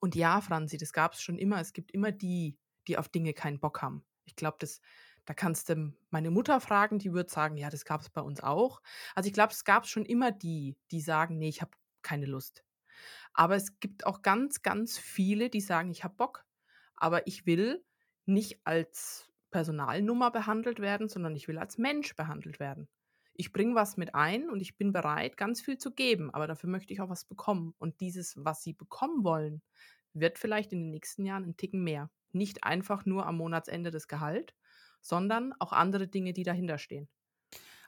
Und 0.00 0.14
ja, 0.14 0.40
Franzi, 0.40 0.76
das 0.76 0.92
gab 0.92 1.14
es 1.14 1.22
schon 1.22 1.38
immer. 1.38 1.60
Es 1.60 1.72
gibt 1.72 1.90
immer 1.92 2.12
die, 2.12 2.58
die 2.86 2.98
auf 2.98 3.08
Dinge 3.08 3.32
keinen 3.32 3.60
Bock 3.60 3.82
haben. 3.82 4.04
Ich 4.24 4.36
glaube, 4.36 4.56
das, 4.60 4.80
da 5.26 5.34
kannst 5.34 5.68
du 5.68 5.92
meine 6.10 6.30
Mutter 6.30 6.60
fragen, 6.60 6.98
die 6.98 7.12
würde 7.12 7.30
sagen, 7.30 7.56
ja, 7.56 7.70
das 7.70 7.84
gab 7.84 8.00
es 8.00 8.10
bei 8.10 8.20
uns 8.22 8.40
auch. 8.42 8.82
Also 9.14 9.26
ich 9.28 9.32
glaube, 9.34 9.52
es 9.52 9.64
gab 9.64 9.86
schon 9.86 10.04
immer 10.06 10.32
die, 10.32 10.76
die 10.90 11.00
sagen, 11.00 11.38
nee, 11.38 11.48
ich 11.48 11.62
habe 11.62 11.72
keine 12.02 12.26
Lust. 12.26 12.64
Aber 13.34 13.56
es 13.56 13.78
gibt 13.80 14.06
auch 14.06 14.22
ganz, 14.22 14.62
ganz 14.62 14.98
viele, 14.98 15.50
die 15.50 15.60
sagen: 15.60 15.90
„Ich 15.90 16.04
habe 16.04 16.14
Bock, 16.16 16.46
aber 16.96 17.26
ich 17.26 17.46
will 17.46 17.84
nicht 18.26 18.60
als 18.64 19.30
Personalnummer 19.50 20.30
behandelt 20.30 20.80
werden, 20.80 21.08
sondern 21.08 21.36
ich 21.36 21.48
will 21.48 21.58
als 21.58 21.78
Mensch 21.78 22.16
behandelt 22.16 22.58
werden. 22.60 22.88
Ich 23.34 23.52
bringe 23.52 23.74
was 23.74 23.96
mit 23.96 24.14
ein 24.14 24.48
und 24.50 24.60
ich 24.60 24.76
bin 24.78 24.92
bereit, 24.92 25.36
ganz 25.36 25.60
viel 25.60 25.78
zu 25.78 25.92
geben, 25.94 26.32
aber 26.32 26.46
dafür 26.46 26.70
möchte 26.70 26.92
ich 26.92 27.00
auch 27.00 27.10
was 27.10 27.24
bekommen. 27.24 27.74
Und 27.78 28.00
dieses, 28.00 28.34
was 28.44 28.62
sie 28.62 28.72
bekommen 28.72 29.24
wollen, 29.24 29.62
wird 30.14 30.38
vielleicht 30.38 30.72
in 30.72 30.80
den 30.80 30.90
nächsten 30.90 31.24
Jahren 31.24 31.44
ein 31.44 31.56
Ticken 31.56 31.84
mehr. 31.84 32.10
Nicht 32.32 32.64
einfach 32.64 33.04
nur 33.06 33.26
am 33.26 33.36
Monatsende 33.36 33.90
das 33.90 34.08
Gehalt, 34.08 34.54
sondern 35.00 35.52
auch 35.60 35.72
andere 35.72 36.08
Dinge, 36.08 36.32
die 36.32 36.42
dahinter 36.44 36.78
stehen. 36.78 37.08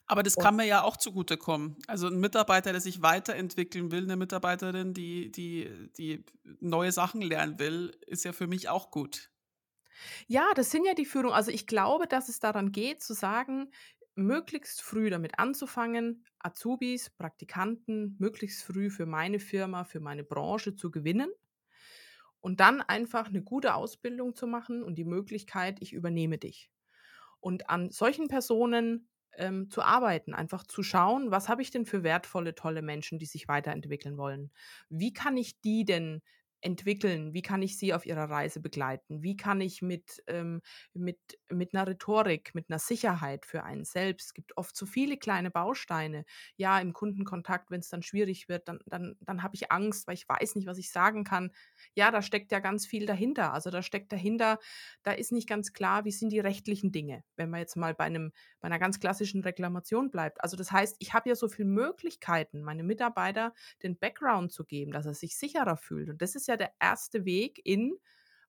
Aber 0.06 0.22
das 0.22 0.38
kann 0.38 0.56
mir 0.56 0.64
ja 0.64 0.82
auch 0.82 0.96
zugutekommen. 0.96 1.76
Also 1.86 2.06
ein 2.08 2.18
Mitarbeiter, 2.18 2.72
der 2.72 2.80
sich 2.80 3.02
weiterentwickeln 3.02 3.90
will, 3.90 4.04
eine 4.04 4.16
Mitarbeiterin, 4.16 4.94
die, 4.94 5.30
die, 5.30 5.90
die 5.98 6.24
neue 6.60 6.92
Sachen 6.92 7.20
lernen 7.20 7.58
will, 7.58 7.92
ist 8.06 8.24
ja 8.24 8.32
für 8.32 8.46
mich 8.46 8.68
auch 8.70 8.90
gut. 8.90 9.30
Ja, 10.26 10.52
das 10.54 10.70
sind 10.70 10.84
ja 10.84 10.94
die 10.94 11.04
Führung. 11.06 11.32
Also 11.32 11.50
ich 11.50 11.66
glaube, 11.66 12.06
dass 12.06 12.28
es 12.28 12.38
daran 12.38 12.72
geht, 12.72 13.02
zu 13.02 13.14
sagen, 13.14 13.70
möglichst 14.14 14.82
früh 14.82 15.10
damit 15.10 15.38
anzufangen, 15.38 16.24
Azubis, 16.38 17.10
Praktikanten 17.10 18.16
möglichst 18.18 18.62
früh 18.64 18.90
für 18.90 19.06
meine 19.06 19.38
Firma, 19.40 19.84
für 19.84 20.00
meine 20.00 20.24
Branche 20.24 20.74
zu 20.74 20.90
gewinnen 20.90 21.30
und 22.40 22.60
dann 22.60 22.80
einfach 22.80 23.28
eine 23.28 23.42
gute 23.42 23.74
Ausbildung 23.74 24.34
zu 24.34 24.46
machen 24.46 24.82
und 24.82 24.96
die 24.96 25.04
Möglichkeit, 25.04 25.78
ich 25.80 25.92
übernehme 25.92 26.38
dich. 26.38 26.70
Und 27.40 27.70
an 27.70 27.90
solchen 27.90 28.28
Personen 28.28 29.08
ähm, 29.36 29.70
zu 29.70 29.82
arbeiten, 29.82 30.34
einfach 30.34 30.64
zu 30.66 30.82
schauen, 30.82 31.30
was 31.30 31.48
habe 31.48 31.62
ich 31.62 31.70
denn 31.70 31.86
für 31.86 32.02
wertvolle, 32.02 32.54
tolle 32.54 32.82
Menschen, 32.82 33.18
die 33.18 33.26
sich 33.26 33.48
weiterentwickeln 33.48 34.16
wollen? 34.18 34.50
Wie 34.88 35.12
kann 35.12 35.36
ich 35.36 35.60
die 35.60 35.84
denn 35.84 36.22
entwickeln? 36.60 37.34
Wie 37.34 37.42
kann 37.42 37.62
ich 37.62 37.78
sie 37.78 37.94
auf 37.94 38.06
ihrer 38.06 38.30
Reise 38.30 38.60
begleiten? 38.60 39.22
Wie 39.22 39.36
kann 39.36 39.60
ich 39.60 39.82
mit, 39.82 40.22
ähm, 40.26 40.60
mit, 40.92 41.18
mit 41.50 41.74
einer 41.74 41.86
Rhetorik, 41.86 42.54
mit 42.54 42.70
einer 42.70 42.78
Sicherheit 42.78 43.46
für 43.46 43.64
einen 43.64 43.84
selbst, 43.84 44.26
es 44.28 44.34
gibt 44.34 44.56
oft 44.56 44.76
so 44.76 44.86
viele 44.86 45.16
kleine 45.16 45.50
Bausteine. 45.50 46.24
Ja, 46.56 46.78
im 46.80 46.92
Kundenkontakt, 46.92 47.70
wenn 47.70 47.80
es 47.80 47.88
dann 47.88 48.02
schwierig 48.02 48.48
wird, 48.48 48.68
dann, 48.68 48.80
dann, 48.86 49.16
dann 49.20 49.42
habe 49.42 49.54
ich 49.54 49.70
Angst, 49.70 50.06
weil 50.06 50.14
ich 50.14 50.28
weiß 50.28 50.56
nicht, 50.56 50.66
was 50.66 50.78
ich 50.78 50.90
sagen 50.90 51.24
kann. 51.24 51.50
Ja, 51.94 52.10
da 52.10 52.22
steckt 52.22 52.52
ja 52.52 52.58
ganz 52.58 52.86
viel 52.86 53.06
dahinter. 53.06 53.52
Also 53.52 53.70
da 53.70 53.82
steckt 53.82 54.12
dahinter, 54.12 54.58
da 55.02 55.12
ist 55.12 55.32
nicht 55.32 55.48
ganz 55.48 55.72
klar, 55.72 56.04
wie 56.04 56.12
sind 56.12 56.30
die 56.30 56.40
rechtlichen 56.40 56.92
Dinge, 56.92 57.24
wenn 57.36 57.50
man 57.50 57.60
jetzt 57.60 57.76
mal 57.76 57.94
bei, 57.94 58.04
einem, 58.04 58.32
bei 58.60 58.66
einer 58.66 58.78
ganz 58.78 59.00
klassischen 59.00 59.42
Reklamation 59.42 60.10
bleibt. 60.10 60.42
Also 60.42 60.56
das 60.56 60.72
heißt, 60.72 60.96
ich 60.98 61.14
habe 61.14 61.28
ja 61.28 61.34
so 61.36 61.48
viele 61.48 61.68
Möglichkeiten, 61.68 62.62
meine 62.62 62.82
Mitarbeiter 62.82 63.54
den 63.82 63.98
Background 63.98 64.52
zu 64.52 64.64
geben, 64.64 64.92
dass 64.92 65.06
er 65.06 65.14
sich 65.14 65.36
sicherer 65.36 65.76
fühlt. 65.76 66.08
Und 66.10 66.22
das 66.22 66.34
ist 66.34 66.47
ja 66.48 66.56
der 66.56 66.72
erste 66.80 67.24
Weg 67.24 67.60
in, 67.64 67.94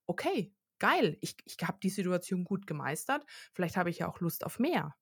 okay, 0.08 0.54
geil, 0.80 1.18
ich, 1.22 1.38
ich 1.46 1.58
habe 1.64 1.80
die 1.84 1.90
Situation 1.90 2.44
gut 2.44 2.68
gemeistert, 2.68 3.26
vielleicht 3.54 3.78
habe 3.78 3.90
ich 3.90 4.00
ja 4.00 4.08
auch 4.08 4.20
Lust 4.22 4.46
auf 4.46 4.60
mehr. 4.60 4.96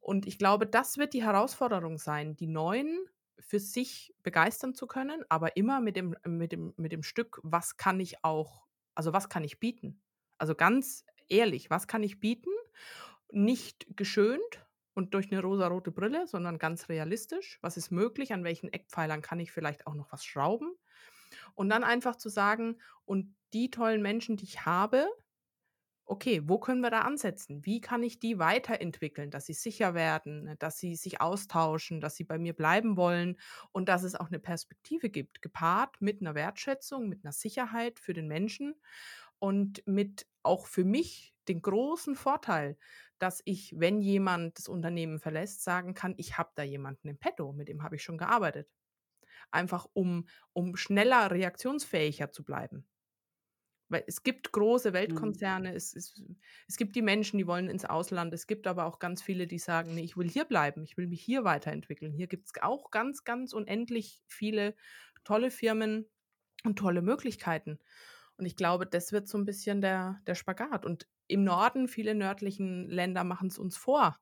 Und 0.00 0.26
ich 0.26 0.38
glaube, 0.38 0.66
das 0.66 0.98
wird 0.98 1.14
die 1.14 1.24
Herausforderung 1.24 1.98
sein, 1.98 2.36
die 2.36 2.46
Neuen 2.46 3.06
für 3.38 3.58
sich 3.58 4.14
begeistern 4.22 4.74
zu 4.74 4.86
können, 4.86 5.24
aber 5.28 5.56
immer 5.56 5.80
mit 5.80 5.96
dem, 5.96 6.16
mit 6.26 6.52
dem, 6.52 6.72
mit 6.76 6.92
dem 6.92 7.02
Stück, 7.02 7.40
was 7.42 7.76
kann 7.76 8.00
ich 8.00 8.24
auch, 8.24 8.66
also 8.94 9.12
was 9.12 9.28
kann 9.28 9.44
ich 9.44 9.60
bieten? 9.60 10.02
Also 10.38 10.54
ganz 10.54 11.04
ehrlich, 11.28 11.70
was 11.70 11.86
kann 11.88 12.02
ich 12.02 12.20
bieten? 12.20 12.50
Nicht 13.30 13.96
geschönt 13.96 14.66
und 14.94 15.14
durch 15.14 15.32
eine 15.32 15.42
rosarote 15.42 15.90
Brille, 15.90 16.26
sondern 16.26 16.58
ganz 16.58 16.88
realistisch. 16.88 17.58
Was 17.62 17.76
ist 17.76 17.90
möglich? 17.90 18.32
An 18.32 18.44
welchen 18.44 18.72
Eckpfeilern 18.72 19.22
kann 19.22 19.40
ich 19.40 19.50
vielleicht 19.50 19.86
auch 19.86 19.94
noch 19.94 20.12
was 20.12 20.24
schrauben? 20.24 20.76
Und 21.54 21.68
dann 21.68 21.84
einfach 21.84 22.16
zu 22.16 22.28
sagen, 22.28 22.80
und 23.04 23.34
die 23.52 23.70
tollen 23.70 24.02
Menschen, 24.02 24.36
die 24.36 24.44
ich 24.44 24.66
habe, 24.66 25.06
okay, 26.06 26.42
wo 26.44 26.58
können 26.58 26.80
wir 26.82 26.90
da 26.90 27.00
ansetzen? 27.00 27.64
Wie 27.64 27.80
kann 27.80 28.02
ich 28.02 28.18
die 28.20 28.38
weiterentwickeln, 28.38 29.30
dass 29.30 29.46
sie 29.46 29.54
sicher 29.54 29.94
werden, 29.94 30.44
ne, 30.44 30.56
dass 30.56 30.78
sie 30.78 30.96
sich 30.96 31.20
austauschen, 31.20 32.00
dass 32.00 32.16
sie 32.16 32.24
bei 32.24 32.38
mir 32.38 32.52
bleiben 32.52 32.96
wollen 32.96 33.38
und 33.72 33.88
dass 33.88 34.02
es 34.02 34.14
auch 34.14 34.28
eine 34.28 34.38
Perspektive 34.38 35.08
gibt, 35.08 35.40
gepaart 35.40 36.00
mit 36.00 36.20
einer 36.20 36.34
Wertschätzung, 36.34 37.08
mit 37.08 37.24
einer 37.24 37.32
Sicherheit 37.32 37.98
für 37.98 38.12
den 38.12 38.28
Menschen 38.28 38.74
und 39.38 39.86
mit 39.86 40.26
auch 40.42 40.66
für 40.66 40.84
mich 40.84 41.34
den 41.48 41.62
großen 41.62 42.16
Vorteil, 42.16 42.76
dass 43.18 43.40
ich, 43.44 43.74
wenn 43.78 44.00
jemand 44.00 44.58
das 44.58 44.68
Unternehmen 44.68 45.18
verlässt, 45.20 45.62
sagen 45.64 45.94
kann, 45.94 46.14
ich 46.18 46.36
habe 46.36 46.50
da 46.54 46.62
jemanden 46.62 47.08
im 47.08 47.18
Petto, 47.18 47.52
mit 47.52 47.68
dem 47.68 47.82
habe 47.82 47.96
ich 47.96 48.02
schon 48.02 48.18
gearbeitet 48.18 48.68
einfach 49.54 49.86
um, 49.94 50.26
um 50.52 50.76
schneller 50.76 51.30
reaktionsfähiger 51.30 52.30
zu 52.32 52.44
bleiben. 52.44 52.86
Weil 53.90 54.04
es 54.06 54.22
gibt 54.22 54.50
große 54.52 54.94
Mhm. 55.06 55.44
Weltkonzerne, 55.44 55.74
es, 55.74 55.94
es, 55.94 56.22
es 56.66 56.76
gibt 56.78 56.96
die 56.96 57.02
Menschen, 57.02 57.36
die 57.38 57.46
wollen 57.46 57.68
ins 57.68 57.84
Ausland, 57.84 58.32
es 58.32 58.46
gibt 58.46 58.66
aber 58.66 58.86
auch 58.86 58.98
ganz 58.98 59.22
viele, 59.22 59.46
die 59.46 59.58
sagen, 59.58 59.94
nee, 59.94 60.02
ich 60.02 60.16
will 60.16 60.28
hier 60.28 60.46
bleiben, 60.46 60.82
ich 60.84 60.96
will 60.96 61.06
mich 61.06 61.20
hier 61.20 61.44
weiterentwickeln. 61.44 62.10
Hier 62.12 62.26
gibt 62.26 62.46
es 62.46 62.62
auch 62.62 62.90
ganz, 62.90 63.24
ganz 63.24 63.52
unendlich 63.52 64.22
viele 64.26 64.74
tolle 65.22 65.50
Firmen 65.50 66.10
und 66.64 66.78
tolle 66.78 67.02
Möglichkeiten. 67.02 67.78
Und 68.38 68.46
ich 68.46 68.56
glaube, 68.56 68.86
das 68.86 69.12
wird 69.12 69.28
so 69.28 69.38
ein 69.38 69.44
bisschen 69.44 69.80
der, 69.82 70.20
der 70.26 70.34
Spagat. 70.34 70.86
Und 70.86 71.08
im 71.28 71.44
Norden, 71.44 71.86
viele 71.88 72.14
nördlichen 72.14 72.88
Länder 72.88 73.22
machen 73.24 73.48
es 73.48 73.58
uns 73.58 73.76
vor. 73.76 74.18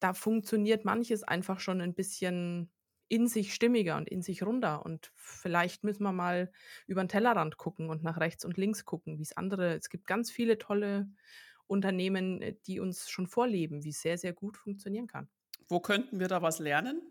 Da 0.00 0.14
funktioniert 0.14 0.84
manches 0.84 1.22
einfach 1.22 1.60
schon 1.60 1.80
ein 1.80 1.94
bisschen 1.94 2.72
in 3.12 3.28
sich 3.28 3.52
stimmiger 3.52 3.98
und 3.98 4.08
in 4.08 4.22
sich 4.22 4.42
runder. 4.42 4.86
Und 4.86 5.12
vielleicht 5.14 5.84
müssen 5.84 6.02
wir 6.02 6.12
mal 6.12 6.50
über 6.86 7.04
den 7.04 7.08
Tellerrand 7.08 7.58
gucken 7.58 7.90
und 7.90 8.02
nach 8.02 8.18
rechts 8.18 8.42
und 8.42 8.56
links 8.56 8.86
gucken, 8.86 9.18
wie 9.18 9.22
es 9.22 9.36
andere. 9.36 9.74
Es 9.74 9.90
gibt 9.90 10.06
ganz 10.06 10.30
viele 10.30 10.56
tolle 10.56 11.10
Unternehmen, 11.66 12.40
äh, 12.40 12.56
die 12.66 12.80
uns 12.80 13.10
schon 13.10 13.26
vorleben, 13.26 13.84
wie 13.84 13.90
es 13.90 14.00
sehr, 14.00 14.16
sehr 14.16 14.32
gut 14.32 14.56
funktionieren 14.56 15.08
kann. 15.08 15.28
Wo 15.68 15.80
könnten 15.80 16.20
wir 16.20 16.28
da 16.28 16.40
was 16.40 16.60
lernen? 16.60 17.02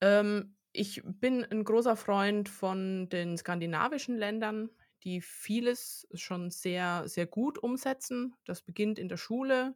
Ähm, 0.00 0.56
ich 0.72 1.02
bin 1.04 1.44
ein 1.44 1.64
großer 1.64 1.94
Freund 1.94 2.48
von 2.48 3.10
den 3.10 3.36
skandinavischen 3.36 4.16
Ländern, 4.16 4.70
die 5.02 5.20
vieles 5.20 6.08
schon 6.14 6.50
sehr, 6.50 7.08
sehr 7.08 7.26
gut 7.26 7.58
umsetzen. 7.62 8.36
Das 8.46 8.62
beginnt 8.62 8.98
in 8.98 9.10
der 9.10 9.18
Schule. 9.18 9.74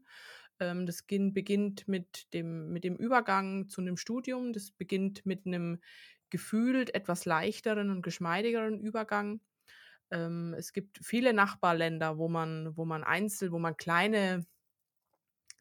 Ähm, 0.60 0.86
das 0.86 1.02
beginnt 1.06 1.88
mit 1.88 2.32
dem, 2.34 2.72
mit 2.72 2.84
dem 2.84 2.96
Übergang 2.96 3.68
zu 3.68 3.80
einem 3.80 3.96
Studium. 3.96 4.52
Das 4.52 4.70
beginnt 4.70 5.26
mit 5.26 5.46
einem 5.46 5.80
gefühlt 6.30 6.94
etwas 6.94 7.24
leichteren 7.24 7.90
und 7.90 8.02
geschmeidigeren 8.02 8.80
Übergang. 8.80 9.40
Ähm, 10.10 10.54
es 10.56 10.72
gibt 10.72 10.98
viele 11.02 11.32
Nachbarländer, 11.32 12.18
wo 12.18 12.28
man, 12.28 12.76
wo 12.76 12.84
man 12.84 13.04
einzeln, 13.04 13.52
wo 13.52 13.58
man 13.58 13.76
kleine, 13.76 14.46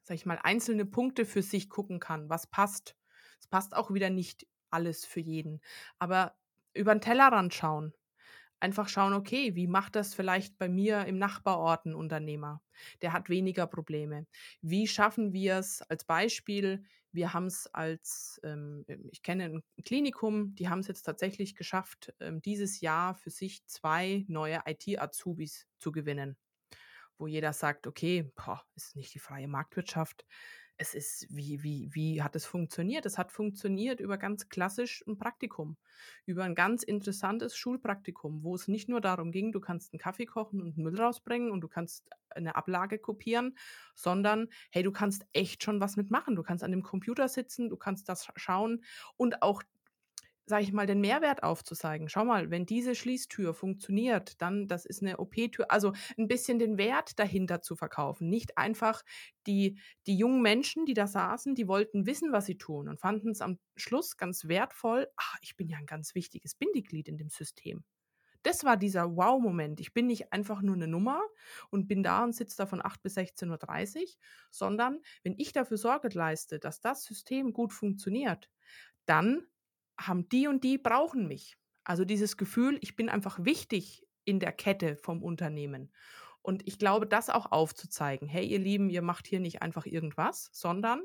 sag 0.03 0.15
ich 0.15 0.25
mal, 0.25 0.39
einzelne 0.41 0.85
Punkte 0.85 1.25
für 1.25 1.41
sich 1.41 1.69
gucken 1.69 1.99
kann, 1.99 2.29
was 2.29 2.47
passt. 2.47 2.95
Es 3.39 3.47
passt 3.47 3.75
auch 3.75 3.93
wieder 3.93 4.09
nicht 4.09 4.47
alles 4.69 5.05
für 5.05 5.19
jeden. 5.19 5.61
Aber 5.99 6.35
über 6.73 6.93
den 6.95 7.01
Tellerrand 7.01 7.53
schauen, 7.53 7.93
einfach 8.59 8.89
schauen, 8.89 9.13
okay, 9.13 9.55
wie 9.55 9.67
macht 9.67 9.95
das 9.95 10.13
vielleicht 10.13 10.57
bei 10.57 10.69
mir 10.69 11.05
im 11.05 11.17
Nachbarort 11.17 11.85
ein 11.85 11.95
Unternehmer? 11.95 12.61
Der 13.01 13.13
hat 13.13 13.29
weniger 13.29 13.67
Probleme. 13.67 14.27
Wie 14.61 14.87
schaffen 14.87 15.33
wir 15.33 15.57
es 15.57 15.81
als 15.83 16.05
Beispiel? 16.05 16.83
Wir 17.11 17.33
haben 17.33 17.47
es 17.47 17.67
als, 17.73 18.39
ähm, 18.43 18.85
ich 19.11 19.23
kenne 19.23 19.45
ein 19.45 19.63
Klinikum, 19.83 20.55
die 20.55 20.69
haben 20.69 20.79
es 20.79 20.87
jetzt 20.87 21.03
tatsächlich 21.03 21.55
geschafft, 21.55 22.13
ähm, 22.19 22.41
dieses 22.41 22.81
Jahr 22.81 23.15
für 23.15 23.29
sich 23.29 23.65
zwei 23.65 24.25
neue 24.27 24.61
IT-Azubis 24.65 25.67
zu 25.79 25.91
gewinnen. 25.91 26.37
Wo 27.17 27.27
jeder 27.27 27.53
sagt, 27.53 27.87
okay, 27.87 28.31
boah, 28.35 28.63
ist 28.75 28.95
nicht 28.95 29.13
die 29.13 29.19
freie 29.19 29.47
Marktwirtschaft 29.47 30.25
es 30.77 30.93
ist, 30.93 31.27
wie, 31.29 31.63
wie, 31.63 31.89
wie 31.93 32.21
hat 32.21 32.35
es 32.35 32.45
funktioniert? 32.45 33.05
Es 33.05 33.17
hat 33.17 33.31
funktioniert 33.31 33.99
über 33.99 34.17
ganz 34.17 34.49
klassisch 34.49 35.03
ein 35.07 35.17
Praktikum, 35.17 35.77
über 36.25 36.43
ein 36.43 36.55
ganz 36.55 36.83
interessantes 36.83 37.55
Schulpraktikum, 37.57 38.43
wo 38.43 38.55
es 38.55 38.67
nicht 38.67 38.87
nur 38.87 39.01
darum 39.01 39.31
ging, 39.31 39.51
du 39.51 39.59
kannst 39.59 39.93
einen 39.93 39.99
Kaffee 39.99 40.25
kochen 40.25 40.61
und 40.61 40.77
Müll 40.77 40.99
rausbringen 40.99 41.51
und 41.51 41.61
du 41.61 41.67
kannst 41.67 42.07
eine 42.29 42.55
Ablage 42.55 42.99
kopieren, 42.99 43.57
sondern 43.95 44.49
hey, 44.69 44.83
du 44.83 44.91
kannst 44.91 45.25
echt 45.33 45.63
schon 45.63 45.81
was 45.81 45.95
mitmachen. 45.95 46.35
Du 46.35 46.43
kannst 46.43 46.63
an 46.63 46.71
dem 46.71 46.83
Computer 46.83 47.27
sitzen, 47.27 47.69
du 47.69 47.77
kannst 47.77 48.07
das 48.09 48.27
schauen 48.35 48.83
und 49.15 49.41
auch 49.41 49.63
sage 50.47 50.63
ich 50.63 50.71
mal, 50.73 50.87
den 50.87 51.01
Mehrwert 51.01 51.43
aufzuzeigen. 51.43 52.09
Schau 52.09 52.25
mal, 52.25 52.49
wenn 52.49 52.65
diese 52.65 52.95
Schließtür 52.95 53.53
funktioniert, 53.53 54.41
dann 54.41 54.67
das 54.67 54.85
ist 54.85 55.01
eine 55.03 55.17
OP-Tür. 55.17 55.69
Also 55.71 55.93
ein 56.17 56.27
bisschen 56.27 56.57
den 56.57 56.77
Wert 56.77 57.19
dahinter 57.19 57.61
zu 57.61 57.75
verkaufen. 57.75 58.29
Nicht 58.29 58.57
einfach 58.57 59.03
die, 59.45 59.79
die 60.07 60.17
jungen 60.17 60.41
Menschen, 60.41 60.85
die 60.85 60.93
da 60.93 61.05
saßen, 61.07 61.53
die 61.55 61.67
wollten 61.67 62.05
wissen, 62.05 62.31
was 62.31 62.45
sie 62.45 62.57
tun 62.57 62.87
und 62.89 62.99
fanden 62.99 63.31
es 63.31 63.41
am 63.41 63.59
Schluss 63.75 64.17
ganz 64.17 64.47
wertvoll. 64.47 65.07
Ach, 65.17 65.35
ich 65.41 65.55
bin 65.57 65.67
ja 65.69 65.77
ein 65.77 65.85
ganz 65.85 66.15
wichtiges 66.15 66.55
Bindeglied 66.55 67.07
in 67.09 67.17
dem 67.17 67.29
System. 67.29 67.83
Das 68.43 68.63
war 68.63 68.77
dieser 68.77 69.15
Wow-Moment. 69.15 69.79
Ich 69.79 69.93
bin 69.93 70.07
nicht 70.07 70.31
einfach 70.31 70.61
nur 70.61 70.75
eine 70.75 70.87
Nummer 70.87 71.21
und 71.69 71.87
bin 71.87 72.03
da 72.03 72.23
und 72.23 72.33
sitze 72.33 72.57
da 72.57 72.65
von 72.65 72.83
8 72.83 73.01
bis 73.01 73.15
16.30 73.17 73.99
Uhr, 74.01 74.07
sondern 74.51 75.01
wenn 75.23 75.35
ich 75.37 75.51
dafür 75.51 75.77
Sorge 75.77 76.09
leiste, 76.09 76.59
dass 76.59 76.79
das 76.79 77.03
System 77.03 77.51
gut 77.51 77.73
funktioniert, 77.73 78.49
dann 79.05 79.47
haben 79.97 80.29
die 80.29 80.47
und 80.47 80.63
die 80.63 80.77
brauchen 80.77 81.27
mich. 81.27 81.57
Also 81.83 82.05
dieses 82.05 82.37
Gefühl, 82.37 82.77
ich 82.81 82.95
bin 82.95 83.09
einfach 83.09 83.43
wichtig 83.43 84.05
in 84.25 84.39
der 84.39 84.51
Kette 84.51 84.97
vom 84.97 85.23
Unternehmen. 85.23 85.91
Und 86.41 86.67
ich 86.67 86.79
glaube, 86.79 87.07
das 87.07 87.29
auch 87.29 87.51
aufzuzeigen. 87.51 88.27
Hey, 88.27 88.45
ihr 88.45 88.59
Lieben, 88.59 88.89
ihr 88.89 89.01
macht 89.01 89.27
hier 89.27 89.39
nicht 89.39 89.61
einfach 89.61 89.85
irgendwas, 89.85 90.49
sondern 90.53 91.01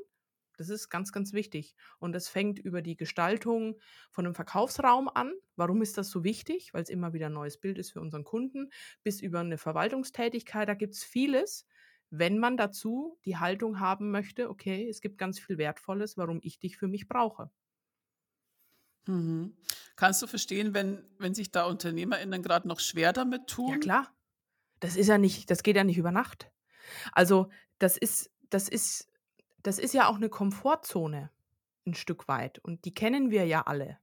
das 0.57 0.69
ist 0.69 0.89
ganz, 0.89 1.11
ganz 1.11 1.33
wichtig. 1.33 1.75
Und 1.99 2.13
das 2.13 2.29
fängt 2.29 2.59
über 2.59 2.81
die 2.81 2.95
Gestaltung 2.95 3.79
von 4.11 4.25
einem 4.25 4.35
Verkaufsraum 4.35 5.09
an. 5.09 5.33
Warum 5.55 5.81
ist 5.81 5.97
das 5.97 6.09
so 6.09 6.23
wichtig? 6.23 6.73
Weil 6.73 6.83
es 6.83 6.89
immer 6.89 7.13
wieder 7.13 7.27
ein 7.27 7.33
neues 7.33 7.57
Bild 7.57 7.77
ist 7.77 7.91
für 7.91 8.01
unseren 8.01 8.23
Kunden, 8.23 8.69
bis 9.03 9.21
über 9.21 9.39
eine 9.39 9.57
Verwaltungstätigkeit. 9.57 10.67
Da 10.67 10.75
gibt 10.75 10.93
es 10.93 11.03
vieles, 11.03 11.65
wenn 12.09 12.37
man 12.37 12.57
dazu 12.57 13.17
die 13.25 13.37
Haltung 13.37 13.79
haben 13.79 14.11
möchte, 14.11 14.49
okay, 14.49 14.87
es 14.87 15.01
gibt 15.01 15.17
ganz 15.17 15.39
viel 15.39 15.57
Wertvolles, 15.57 16.17
warum 16.17 16.39
ich 16.43 16.59
dich 16.59 16.77
für 16.77 16.87
mich 16.87 17.07
brauche. 17.07 17.49
Mhm. 19.05 19.55
Kannst 19.95 20.21
du 20.21 20.27
verstehen, 20.27 20.73
wenn, 20.73 21.03
wenn 21.17 21.33
sich 21.33 21.51
da 21.51 21.65
UnternehmerInnen 21.65 22.41
gerade 22.41 22.67
noch 22.67 22.79
schwer 22.79 23.13
damit 23.13 23.47
tun? 23.47 23.73
Ja, 23.73 23.77
klar. 23.77 24.13
Das 24.79 24.95
ist 24.95 25.07
ja 25.07 25.17
nicht, 25.17 25.49
das 25.49 25.63
geht 25.63 25.75
ja 25.75 25.83
nicht 25.83 25.97
über 25.97 26.11
Nacht. 26.11 26.51
Also, 27.13 27.49
das 27.79 27.97
ist, 27.97 28.31
das 28.49 28.67
ist 28.67 29.07
das 29.63 29.79
ist 29.79 29.93
ja 29.93 30.07
auch 30.07 30.17
eine 30.17 30.29
Komfortzone 30.29 31.31
ein 31.85 31.93
Stück 31.95 32.27
weit 32.27 32.59
und 32.59 32.85
die 32.85 32.93
kennen 32.93 33.31
wir 33.31 33.45
ja 33.45 33.61
alle. 33.61 33.97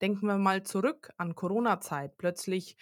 Denken 0.00 0.26
wir 0.26 0.36
mal 0.36 0.62
zurück 0.62 1.10
an 1.16 1.34
Corona-Zeit. 1.34 2.18
Plötzlich 2.18 2.76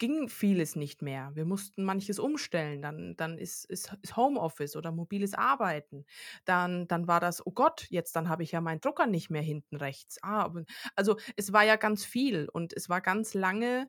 ging 0.00 0.28
vieles 0.28 0.74
nicht 0.74 1.02
mehr. 1.02 1.30
Wir 1.34 1.44
mussten 1.44 1.84
manches 1.84 2.18
umstellen. 2.18 2.82
Dann, 2.82 3.16
dann 3.16 3.38
ist, 3.38 3.64
ist, 3.66 3.96
ist 4.02 4.16
Homeoffice 4.16 4.74
oder 4.74 4.90
mobiles 4.90 5.34
Arbeiten. 5.34 6.04
Dann, 6.44 6.88
dann 6.88 7.06
war 7.06 7.20
das, 7.20 7.46
oh 7.46 7.52
Gott, 7.52 7.86
jetzt 7.90 8.16
dann 8.16 8.28
habe 8.28 8.42
ich 8.42 8.50
ja 8.50 8.60
meinen 8.60 8.80
Drucker 8.80 9.06
nicht 9.06 9.30
mehr 9.30 9.42
hinten 9.42 9.76
rechts. 9.76 10.18
Ah, 10.22 10.50
also 10.96 11.18
es 11.36 11.52
war 11.52 11.64
ja 11.64 11.76
ganz 11.76 12.04
viel 12.04 12.48
und 12.48 12.72
es 12.72 12.88
war 12.88 13.00
ganz 13.00 13.34
lange, 13.34 13.88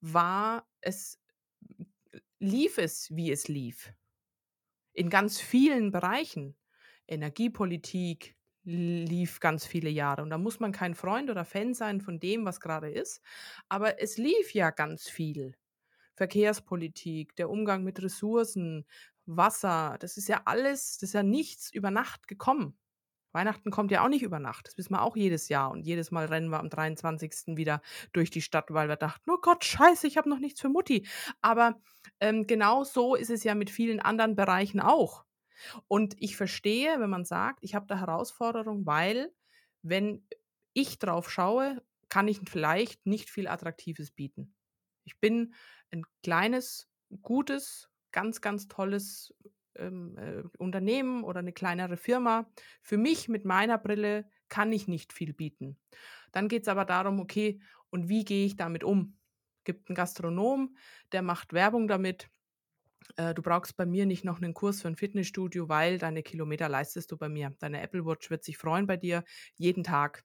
war 0.00 0.68
es, 0.82 1.18
lief 2.40 2.76
es, 2.76 3.08
wie 3.14 3.30
es 3.30 3.48
lief. 3.48 3.94
In 4.92 5.08
ganz 5.08 5.40
vielen 5.40 5.92
Bereichen. 5.92 6.56
Energiepolitik 7.06 8.36
lief 8.64 9.40
ganz 9.40 9.66
viele 9.66 9.90
Jahre. 9.90 10.22
Und 10.22 10.30
da 10.30 10.38
muss 10.38 10.60
man 10.60 10.72
kein 10.72 10.94
Freund 10.94 11.30
oder 11.30 11.44
Fan 11.44 11.74
sein 11.74 12.00
von 12.00 12.20
dem, 12.20 12.44
was 12.44 12.60
gerade 12.60 12.90
ist. 12.90 13.20
Aber 13.68 14.00
es 14.00 14.18
lief 14.18 14.54
ja 14.54 14.70
ganz 14.70 15.08
viel. 15.08 15.54
Verkehrspolitik, 16.14 17.34
der 17.36 17.50
Umgang 17.50 17.84
mit 17.84 18.02
Ressourcen, 18.02 18.86
Wasser, 19.26 19.96
das 20.00 20.16
ist 20.16 20.28
ja 20.28 20.42
alles, 20.44 20.98
das 20.98 21.10
ist 21.10 21.14
ja 21.14 21.22
nichts 21.22 21.72
über 21.72 21.90
Nacht 21.90 22.28
gekommen. 22.28 22.76
Weihnachten 23.32 23.70
kommt 23.70 23.90
ja 23.90 24.04
auch 24.04 24.08
nicht 24.08 24.22
über 24.22 24.38
Nacht. 24.38 24.66
Das 24.66 24.76
wissen 24.76 24.92
wir 24.92 25.02
auch 25.02 25.16
jedes 25.16 25.48
Jahr. 25.48 25.70
Und 25.70 25.86
jedes 25.86 26.10
Mal 26.10 26.26
rennen 26.26 26.50
wir 26.50 26.60
am 26.60 26.68
23. 26.68 27.56
wieder 27.56 27.80
durch 28.12 28.30
die 28.30 28.42
Stadt, 28.42 28.66
weil 28.70 28.88
wir 28.88 28.96
dachten, 28.96 29.30
oh 29.30 29.38
Gott, 29.40 29.64
scheiße, 29.64 30.06
ich 30.06 30.18
habe 30.18 30.28
noch 30.28 30.38
nichts 30.38 30.60
für 30.60 30.68
Mutti. 30.68 31.06
Aber 31.40 31.80
ähm, 32.20 32.46
genau 32.46 32.84
so 32.84 33.14
ist 33.14 33.30
es 33.30 33.42
ja 33.44 33.54
mit 33.54 33.70
vielen 33.70 34.00
anderen 34.00 34.36
Bereichen 34.36 34.80
auch. 34.80 35.24
Und 35.88 36.14
ich 36.18 36.36
verstehe, 36.36 37.00
wenn 37.00 37.10
man 37.10 37.24
sagt, 37.24 37.58
ich 37.62 37.74
habe 37.74 37.86
da 37.86 37.98
Herausforderung, 37.98 38.86
weil 38.86 39.32
wenn 39.82 40.26
ich 40.72 40.98
drauf 40.98 41.30
schaue, 41.30 41.82
kann 42.08 42.28
ich 42.28 42.40
vielleicht 42.48 43.06
nicht 43.06 43.30
viel 43.30 43.48
Attraktives 43.48 44.10
bieten. 44.10 44.54
Ich 45.04 45.18
bin 45.18 45.54
ein 45.90 46.04
kleines, 46.22 46.90
gutes, 47.22 47.90
ganz, 48.12 48.40
ganz 48.40 48.68
tolles 48.68 49.34
ähm, 49.76 50.16
äh, 50.18 50.42
Unternehmen 50.58 51.24
oder 51.24 51.40
eine 51.40 51.52
kleinere 51.52 51.96
Firma. 51.96 52.50
Für 52.82 52.98
mich 52.98 53.28
mit 53.28 53.44
meiner 53.44 53.78
Brille 53.78 54.28
kann 54.48 54.72
ich 54.72 54.88
nicht 54.88 55.12
viel 55.12 55.32
bieten. 55.32 55.78
Dann 56.30 56.48
geht 56.48 56.62
es 56.62 56.68
aber 56.68 56.84
darum, 56.84 57.20
okay, 57.20 57.60
und 57.90 58.08
wie 58.08 58.24
gehe 58.24 58.46
ich 58.46 58.56
damit 58.56 58.84
um? 58.84 59.18
Gibt 59.64 59.88
einen 59.88 59.96
Gastronom, 59.96 60.76
der 61.12 61.22
macht 61.22 61.52
Werbung 61.52 61.88
damit, 61.88 62.28
äh, 63.16 63.34
du 63.34 63.42
brauchst 63.42 63.76
bei 63.76 63.86
mir 63.86 64.06
nicht 64.06 64.24
noch 64.24 64.38
einen 64.40 64.54
Kurs 64.54 64.82
für 64.82 64.88
ein 64.88 64.96
Fitnessstudio, 64.96 65.68
weil 65.68 65.98
deine 65.98 66.22
Kilometer 66.22 66.68
leistest 66.68 67.12
du 67.12 67.16
bei 67.16 67.28
mir. 67.28 67.54
Deine 67.58 67.82
Apple 67.82 68.04
Watch 68.06 68.30
wird 68.30 68.44
sich 68.44 68.58
freuen 68.58 68.86
bei 68.86 68.96
dir 68.96 69.24
jeden 69.56 69.84
Tag. 69.84 70.24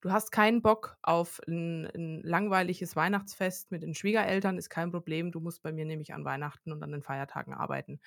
Du 0.00 0.12
hast 0.12 0.32
keinen 0.32 0.62
Bock 0.62 0.96
auf 1.02 1.40
ein, 1.48 1.86
ein 1.86 2.22
langweiliges 2.22 2.94
Weihnachtsfest 2.96 3.70
mit 3.70 3.82
den 3.82 3.94
Schwiegereltern, 3.94 4.58
ist 4.58 4.68
kein 4.70 4.90
Problem. 4.92 5.32
Du 5.32 5.40
musst 5.40 5.62
bei 5.62 5.72
mir 5.72 5.86
nämlich 5.86 6.12
an 6.14 6.24
Weihnachten 6.24 6.72
und 6.72 6.82
an 6.82 6.92
den 6.92 7.02
Feiertagen 7.02 7.54
arbeiten. 7.54 8.00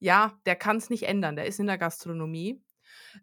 Ja, 0.00 0.38
der 0.46 0.56
kann 0.56 0.76
es 0.78 0.90
nicht 0.90 1.04
ändern. 1.04 1.36
Der 1.36 1.46
ist 1.46 1.60
in 1.60 1.66
der 1.66 1.78
Gastronomie. 1.78 2.62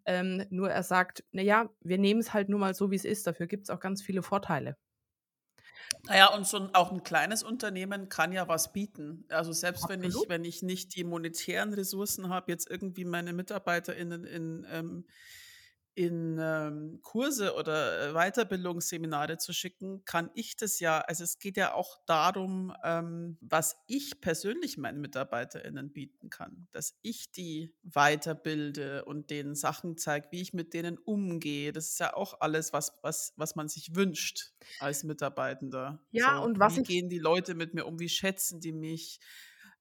Ähm, 0.05 0.45
nur 0.49 0.71
er 0.71 0.83
sagt, 0.83 1.23
naja, 1.31 1.69
wir 1.81 1.97
nehmen 1.99 2.19
es 2.21 2.33
halt 2.33 2.49
nur 2.49 2.59
mal 2.59 2.73
so, 2.75 2.91
wie 2.91 2.95
es 2.95 3.05
ist. 3.05 3.27
Dafür 3.27 3.47
gibt 3.47 3.65
es 3.65 3.69
auch 3.69 3.79
ganz 3.79 4.01
viele 4.01 4.23
Vorteile. 4.23 4.77
Naja, 6.07 6.27
und 6.35 6.45
so 6.47 6.57
'n 6.57 6.69
auch 6.75 6.91
ein 6.91 7.03
kleines 7.03 7.41
Unternehmen 7.43 8.09
kann 8.09 8.31
ja 8.31 8.47
was 8.47 8.73
bieten. 8.73 9.25
Also, 9.29 9.53
selbst 9.53 9.89
wenn 9.89 10.03
ich 10.03 10.29
wenn 10.29 10.43
ich 10.45 10.61
nicht 10.61 10.95
die 10.95 11.03
monetären 11.03 11.73
Ressourcen 11.73 12.29
habe, 12.29 12.51
jetzt 12.51 12.69
irgendwie 12.69 13.05
meine 13.05 13.33
MitarbeiterInnen 13.33 14.23
in, 14.25 14.67
ähm 14.69 15.05
in 15.95 16.37
ähm, 16.39 16.99
Kurse 17.01 17.55
oder 17.55 18.09
äh, 18.09 18.13
Weiterbildungsseminare 18.13 19.37
zu 19.37 19.53
schicken, 19.53 20.03
kann 20.05 20.29
ich 20.35 20.57
das 20.57 20.79
ja, 20.79 20.99
also 20.99 21.23
es 21.23 21.39
geht 21.39 21.55
ja 21.57 21.73
auch 21.73 21.99
darum, 22.05 22.75
ähm, 22.83 23.37
was 23.41 23.77
ich 23.87 24.19
persönlich 24.19 24.77
meinen 24.77 24.99
MitarbeiterInnen 24.99 25.93
bieten 25.93 26.29
kann, 26.29 26.67
dass 26.71 26.99
ich 27.01 27.31
die 27.31 27.73
weiterbilde 27.83 29.05
und 29.05 29.29
denen 29.29 29.55
Sachen 29.55 29.97
zeige, 29.97 30.27
wie 30.31 30.41
ich 30.41 30.53
mit 30.53 30.73
denen 30.73 30.97
umgehe. 30.97 31.71
Das 31.71 31.89
ist 31.89 31.99
ja 31.99 32.13
auch 32.13 32.41
alles, 32.41 32.73
was, 32.73 32.93
was, 33.01 33.33
was 33.37 33.55
man 33.55 33.69
sich 33.69 33.95
wünscht 33.95 34.51
als 34.79 35.03
Mitarbeitender. 35.05 36.03
Ja, 36.11 36.39
So, 36.39 36.43
und 36.43 36.59
was 36.59 36.77
wie 36.77 36.81
ich 36.81 36.87
gehen 36.87 37.09
die 37.09 37.19
Leute 37.19 37.55
mit 37.55 37.73
mir 37.73 37.85
um, 37.85 37.99
wie 37.99 38.09
schätzen 38.09 38.59
die 38.59 38.71
mich? 38.73 39.19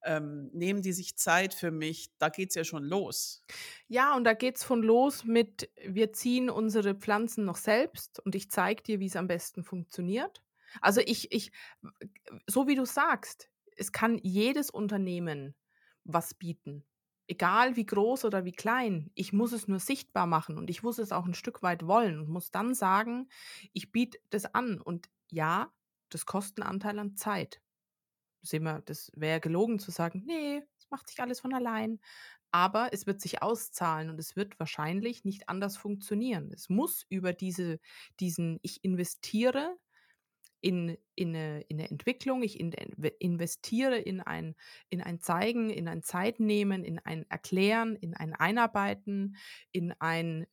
Ähm, 0.05 0.49
nehmen 0.53 0.81
die 0.81 0.93
sich 0.93 1.17
Zeit 1.17 1.53
für 1.53 1.71
mich, 1.71 2.09
da 2.17 2.29
geht 2.29 2.49
es 2.49 2.55
ja 2.55 2.63
schon 2.63 2.83
los. 2.83 3.43
Ja, 3.87 4.15
und 4.15 4.23
da 4.23 4.33
geht 4.33 4.57
es 4.57 4.63
von 4.63 4.81
los 4.81 5.25
mit, 5.25 5.69
wir 5.83 6.13
ziehen 6.13 6.49
unsere 6.49 6.95
Pflanzen 6.95 7.45
noch 7.45 7.57
selbst 7.57 8.19
und 8.19 8.35
ich 8.35 8.49
zeige 8.49 8.83
dir, 8.83 8.99
wie 8.99 9.07
es 9.07 9.15
am 9.15 9.27
besten 9.27 9.63
funktioniert. 9.63 10.41
Also 10.81 11.01
ich, 11.01 11.31
ich, 11.31 11.51
so 12.47 12.67
wie 12.67 12.75
du 12.75 12.85
sagst, 12.85 13.49
es 13.75 13.91
kann 13.91 14.19
jedes 14.21 14.69
Unternehmen 14.69 15.55
was 16.03 16.33
bieten. 16.33 16.85
Egal 17.27 17.75
wie 17.75 17.85
groß 17.85 18.25
oder 18.25 18.45
wie 18.45 18.51
klein, 18.51 19.09
ich 19.15 19.33
muss 19.33 19.51
es 19.51 19.67
nur 19.67 19.79
sichtbar 19.79 20.27
machen 20.27 20.57
und 20.57 20.69
ich 20.69 20.83
muss 20.83 20.99
es 20.99 21.11
auch 21.11 21.25
ein 21.25 21.33
Stück 21.33 21.63
weit 21.63 21.87
wollen 21.87 22.19
und 22.19 22.29
muss 22.29 22.51
dann 22.51 22.75
sagen, 22.75 23.29
ich 23.73 23.91
biete 23.91 24.19
das 24.29 24.45
an. 24.45 24.79
Und 24.79 25.09
ja, 25.31 25.73
das 26.09 26.27
kostet 26.27 26.63
einen 26.63 26.69
Anteil 26.69 26.99
an 26.99 27.15
Zeit 27.15 27.61
sehen 28.45 28.63
wir, 28.63 28.81
das 28.85 29.11
wäre 29.15 29.39
gelogen 29.39 29.79
zu 29.79 29.91
sagen, 29.91 30.23
nee, 30.25 30.61
es 30.77 30.89
macht 30.89 31.09
sich 31.09 31.19
alles 31.21 31.39
von 31.39 31.53
allein. 31.53 31.99
Aber 32.51 32.93
es 32.93 33.05
wird 33.05 33.19
sich 33.19 33.41
auszahlen 33.41 34.09
und 34.09 34.19
es 34.19 34.35
wird 34.37 34.59
wahrscheinlich 34.59 35.25
nicht 35.25 35.49
anders 35.49 35.75
funktionieren. 35.75 36.51
Es 36.53 36.69
muss 36.69 37.05
über 37.09 37.33
diese, 37.33 37.79
diesen, 38.19 38.59
ich 38.61 38.83
investiere 38.83 39.75
in, 40.61 40.97
in, 41.15 41.35
eine, 41.35 41.61
in 41.61 41.79
eine 41.79 41.89
Entwicklung, 41.91 42.41
ich 42.41 42.59
in, 42.59 42.71
investiere 43.19 43.99
in 43.99 44.21
ein, 44.21 44.55
in 44.89 45.01
ein 45.01 45.19
Zeigen, 45.19 45.69
in 45.69 45.87
ein 45.87 46.01
Zeitnehmen, 46.01 46.83
in 46.83 46.97
ein 46.99 47.29
Erklären, 47.29 47.95
in 47.95 48.15
ein 48.15 48.33
Einarbeiten, 48.33 49.35
in 49.71 49.91
ein 49.99 50.47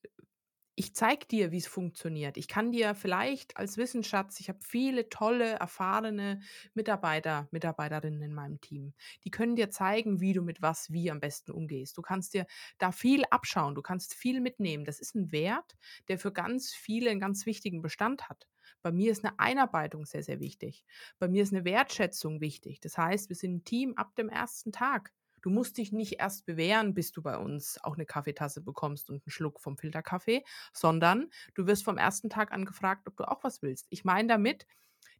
ich 0.74 0.94
zeige 0.94 1.26
dir, 1.26 1.52
wie 1.52 1.58
es 1.58 1.66
funktioniert. 1.66 2.36
Ich 2.38 2.48
kann 2.48 2.72
dir 2.72 2.94
vielleicht 2.94 3.56
als 3.58 3.76
Wissensschatz, 3.76 4.40
ich 4.40 4.48
habe 4.48 4.60
viele 4.62 5.08
tolle, 5.10 5.50
erfahrene 5.52 6.40
Mitarbeiter, 6.74 7.48
Mitarbeiterinnen 7.50 8.22
in 8.22 8.32
meinem 8.32 8.60
Team. 8.60 8.94
Die 9.24 9.30
können 9.30 9.54
dir 9.56 9.70
zeigen, 9.70 10.20
wie 10.20 10.32
du 10.32 10.42
mit 10.42 10.62
was 10.62 10.90
wie 10.90 11.10
am 11.10 11.20
besten 11.20 11.52
umgehst. 11.52 11.96
Du 11.98 12.02
kannst 12.02 12.32
dir 12.34 12.46
da 12.78 12.90
viel 12.92 13.24
abschauen, 13.30 13.74
du 13.74 13.82
kannst 13.82 14.14
viel 14.14 14.40
mitnehmen. 14.40 14.84
Das 14.84 14.98
ist 14.98 15.14
ein 15.14 15.30
Wert, 15.32 15.76
der 16.08 16.18
für 16.18 16.32
ganz 16.32 16.72
viele 16.74 17.10
einen 17.10 17.20
ganz 17.20 17.44
wichtigen 17.46 17.82
Bestand 17.82 18.28
hat. 18.30 18.48
Bei 18.80 18.92
mir 18.92 19.12
ist 19.12 19.24
eine 19.24 19.38
Einarbeitung 19.38 20.06
sehr, 20.06 20.22
sehr 20.22 20.40
wichtig. 20.40 20.84
Bei 21.18 21.28
mir 21.28 21.42
ist 21.42 21.52
eine 21.52 21.64
Wertschätzung 21.64 22.40
wichtig. 22.40 22.80
Das 22.80 22.96
heißt, 22.98 23.28
wir 23.28 23.36
sind 23.36 23.56
ein 23.56 23.64
Team 23.64 23.94
ab 23.96 24.14
dem 24.16 24.28
ersten 24.28 24.72
Tag. 24.72 25.12
Du 25.42 25.50
musst 25.50 25.76
dich 25.76 25.92
nicht 25.92 26.20
erst 26.20 26.46
bewähren, 26.46 26.94
bis 26.94 27.12
du 27.12 27.20
bei 27.20 27.36
uns 27.36 27.82
auch 27.82 27.94
eine 27.94 28.06
Kaffeetasse 28.06 28.62
bekommst 28.62 29.10
und 29.10 29.16
einen 29.16 29.30
Schluck 29.30 29.60
vom 29.60 29.76
Filterkaffee, 29.76 30.44
sondern 30.72 31.30
du 31.54 31.66
wirst 31.66 31.84
vom 31.84 31.98
ersten 31.98 32.30
Tag 32.30 32.52
an 32.52 32.64
gefragt, 32.64 33.06
ob 33.08 33.16
du 33.16 33.24
auch 33.24 33.44
was 33.44 33.60
willst. 33.60 33.86
Ich 33.90 34.04
meine 34.04 34.28
damit, 34.28 34.66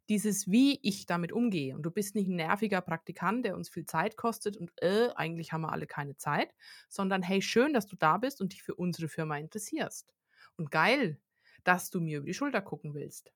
dieses, 0.09 0.49
wie 0.49 0.79
ich 0.81 1.05
damit 1.05 1.31
umgehe. 1.31 1.75
Und 1.75 1.83
du 1.83 1.91
bist 1.91 2.15
nicht 2.15 2.27
ein 2.27 2.35
nerviger 2.35 2.81
Praktikant, 2.81 3.45
der 3.45 3.55
uns 3.55 3.69
viel 3.69 3.85
Zeit 3.85 4.17
kostet 4.17 4.57
und 4.57 4.71
äh, 4.81 5.09
eigentlich 5.15 5.53
haben 5.53 5.61
wir 5.61 5.71
alle 5.71 5.87
keine 5.87 6.17
Zeit, 6.17 6.53
sondern 6.89 7.21
hey, 7.21 7.41
schön, 7.41 7.73
dass 7.73 7.87
du 7.87 7.95
da 7.95 8.17
bist 8.17 8.41
und 8.41 8.53
dich 8.53 8.63
für 8.63 8.75
unsere 8.75 9.07
Firma 9.07 9.37
interessierst. 9.37 10.13
Und 10.57 10.71
geil, 10.71 11.19
dass 11.63 11.89
du 11.89 12.01
mir 12.01 12.17
über 12.19 12.27
die 12.27 12.33
Schulter 12.33 12.61
gucken 12.61 12.93
willst. 12.93 13.31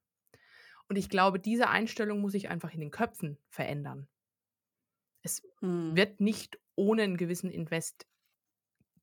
Und 0.89 0.97
ich 0.97 1.09
glaube, 1.09 1.39
diese 1.39 1.69
Einstellung 1.69 2.19
muss 2.19 2.33
sich 2.33 2.49
einfach 2.49 2.73
in 2.73 2.79
den 2.79 2.91
Köpfen 2.91 3.37
verändern. 3.49 4.07
Es 5.21 5.43
hm. 5.59 5.95
wird 5.95 6.21
nicht 6.21 6.59
ohne 6.77 7.03
einen 7.03 7.17
gewissen 7.17 7.51
Invest 7.51 8.07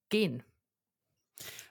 gehen. 0.09 0.43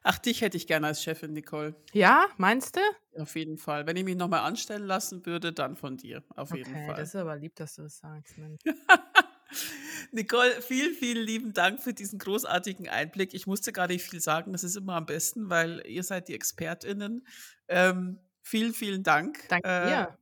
Ach, 0.04 0.18
dich 0.20 0.42
hätte 0.42 0.58
ich 0.58 0.68
gerne 0.68 0.88
als 0.88 1.04
Chefin, 1.04 1.34
Nicole. 1.34 1.76
Ja, 1.94 2.28
meinst 2.38 2.76
du? 2.76 2.82
Auf 3.18 3.36
jeden 3.36 3.58
Fall. 3.58 3.86
Wenn 3.88 3.96
ich 3.96 4.04
mich 4.04 4.16
nochmal 4.16 4.42
anstellen 4.42 4.86
lassen 4.86 5.26
würde, 5.26 5.54
dann 5.54 5.76
von 5.76 5.98
dir. 5.98 6.24
Auf 6.36 6.54
jeden 6.54 6.76
Okay, 6.76 6.86
Fall. 6.86 6.96
das 6.96 7.10
ist 7.10 7.16
aber 7.16 7.36
lieb, 7.36 7.56
dass 7.56 7.76
du 7.76 7.82
das 7.84 7.98
sagst. 7.98 8.38
Nicole, 10.12 10.62
vielen, 10.62 10.94
vielen 10.94 11.24
lieben 11.26 11.54
Dank 11.54 11.82
für 11.82 11.94
diesen 11.94 12.20
großartigen 12.20 12.88
Einblick. 12.90 13.34
Ich 13.34 13.48
musste 13.48 13.72
gar 13.72 13.88
nicht 13.88 14.04
viel 14.04 14.20
sagen, 14.22 14.52
das 14.54 14.64
ist 14.64 14.76
immer 14.76 14.96
am 14.96 15.06
besten, 15.06 15.50
weil 15.50 15.84
ihr 15.88 16.04
seid 16.04 16.28
die 16.28 16.34
ExpertInnen. 16.36 17.26
Ähm, 17.68 18.20
vielen, 18.42 18.74
vielen 18.74 19.04
Dank. 19.04 19.40
Danke 19.48 19.64
Äh, 19.64 19.70
dir. 19.82 20.18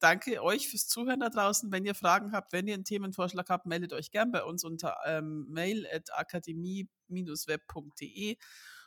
Danke 0.00 0.42
euch 0.42 0.68
fürs 0.68 0.88
Zuhören 0.88 1.20
da 1.20 1.30
draußen. 1.30 1.70
Wenn 1.72 1.84
ihr 1.84 1.94
Fragen 1.94 2.32
habt, 2.32 2.52
wenn 2.52 2.66
ihr 2.66 2.74
einen 2.74 2.84
Themenvorschlag 2.84 3.48
habt, 3.48 3.66
meldet 3.66 3.92
euch 3.92 4.10
gern 4.10 4.32
bei 4.32 4.42
uns 4.42 4.64
unter 4.64 4.96
ähm, 5.06 5.46
mail 5.48 5.86
at 5.92 6.12
akademie-web.de 6.12 8.36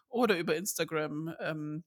oder 0.10 0.38
über 0.38 0.56
Instagram 0.56 1.34
ähm, 1.40 1.84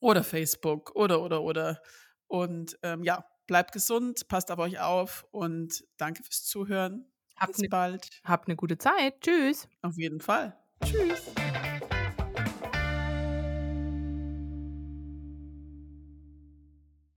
oder 0.00 0.24
Facebook 0.24 0.94
oder, 0.94 1.22
oder, 1.22 1.42
oder. 1.42 1.80
Und 2.26 2.78
ähm, 2.82 3.04
ja, 3.04 3.24
bleibt 3.46 3.72
gesund, 3.72 4.28
passt 4.28 4.50
auf 4.50 4.58
euch 4.58 4.80
auf 4.80 5.26
und 5.30 5.84
danke 5.96 6.22
fürs 6.22 6.44
Zuhören. 6.44 7.10
Habt 7.36 7.52
Bis 7.52 7.60
eine 7.60 7.68
bald. 7.68 8.08
hab 8.24 8.48
ne 8.48 8.56
gute 8.56 8.78
Zeit. 8.78 9.20
Tschüss. 9.20 9.68
Auf 9.82 9.96
jeden 9.96 10.20
Fall. 10.20 10.58
Tschüss. 10.84 11.22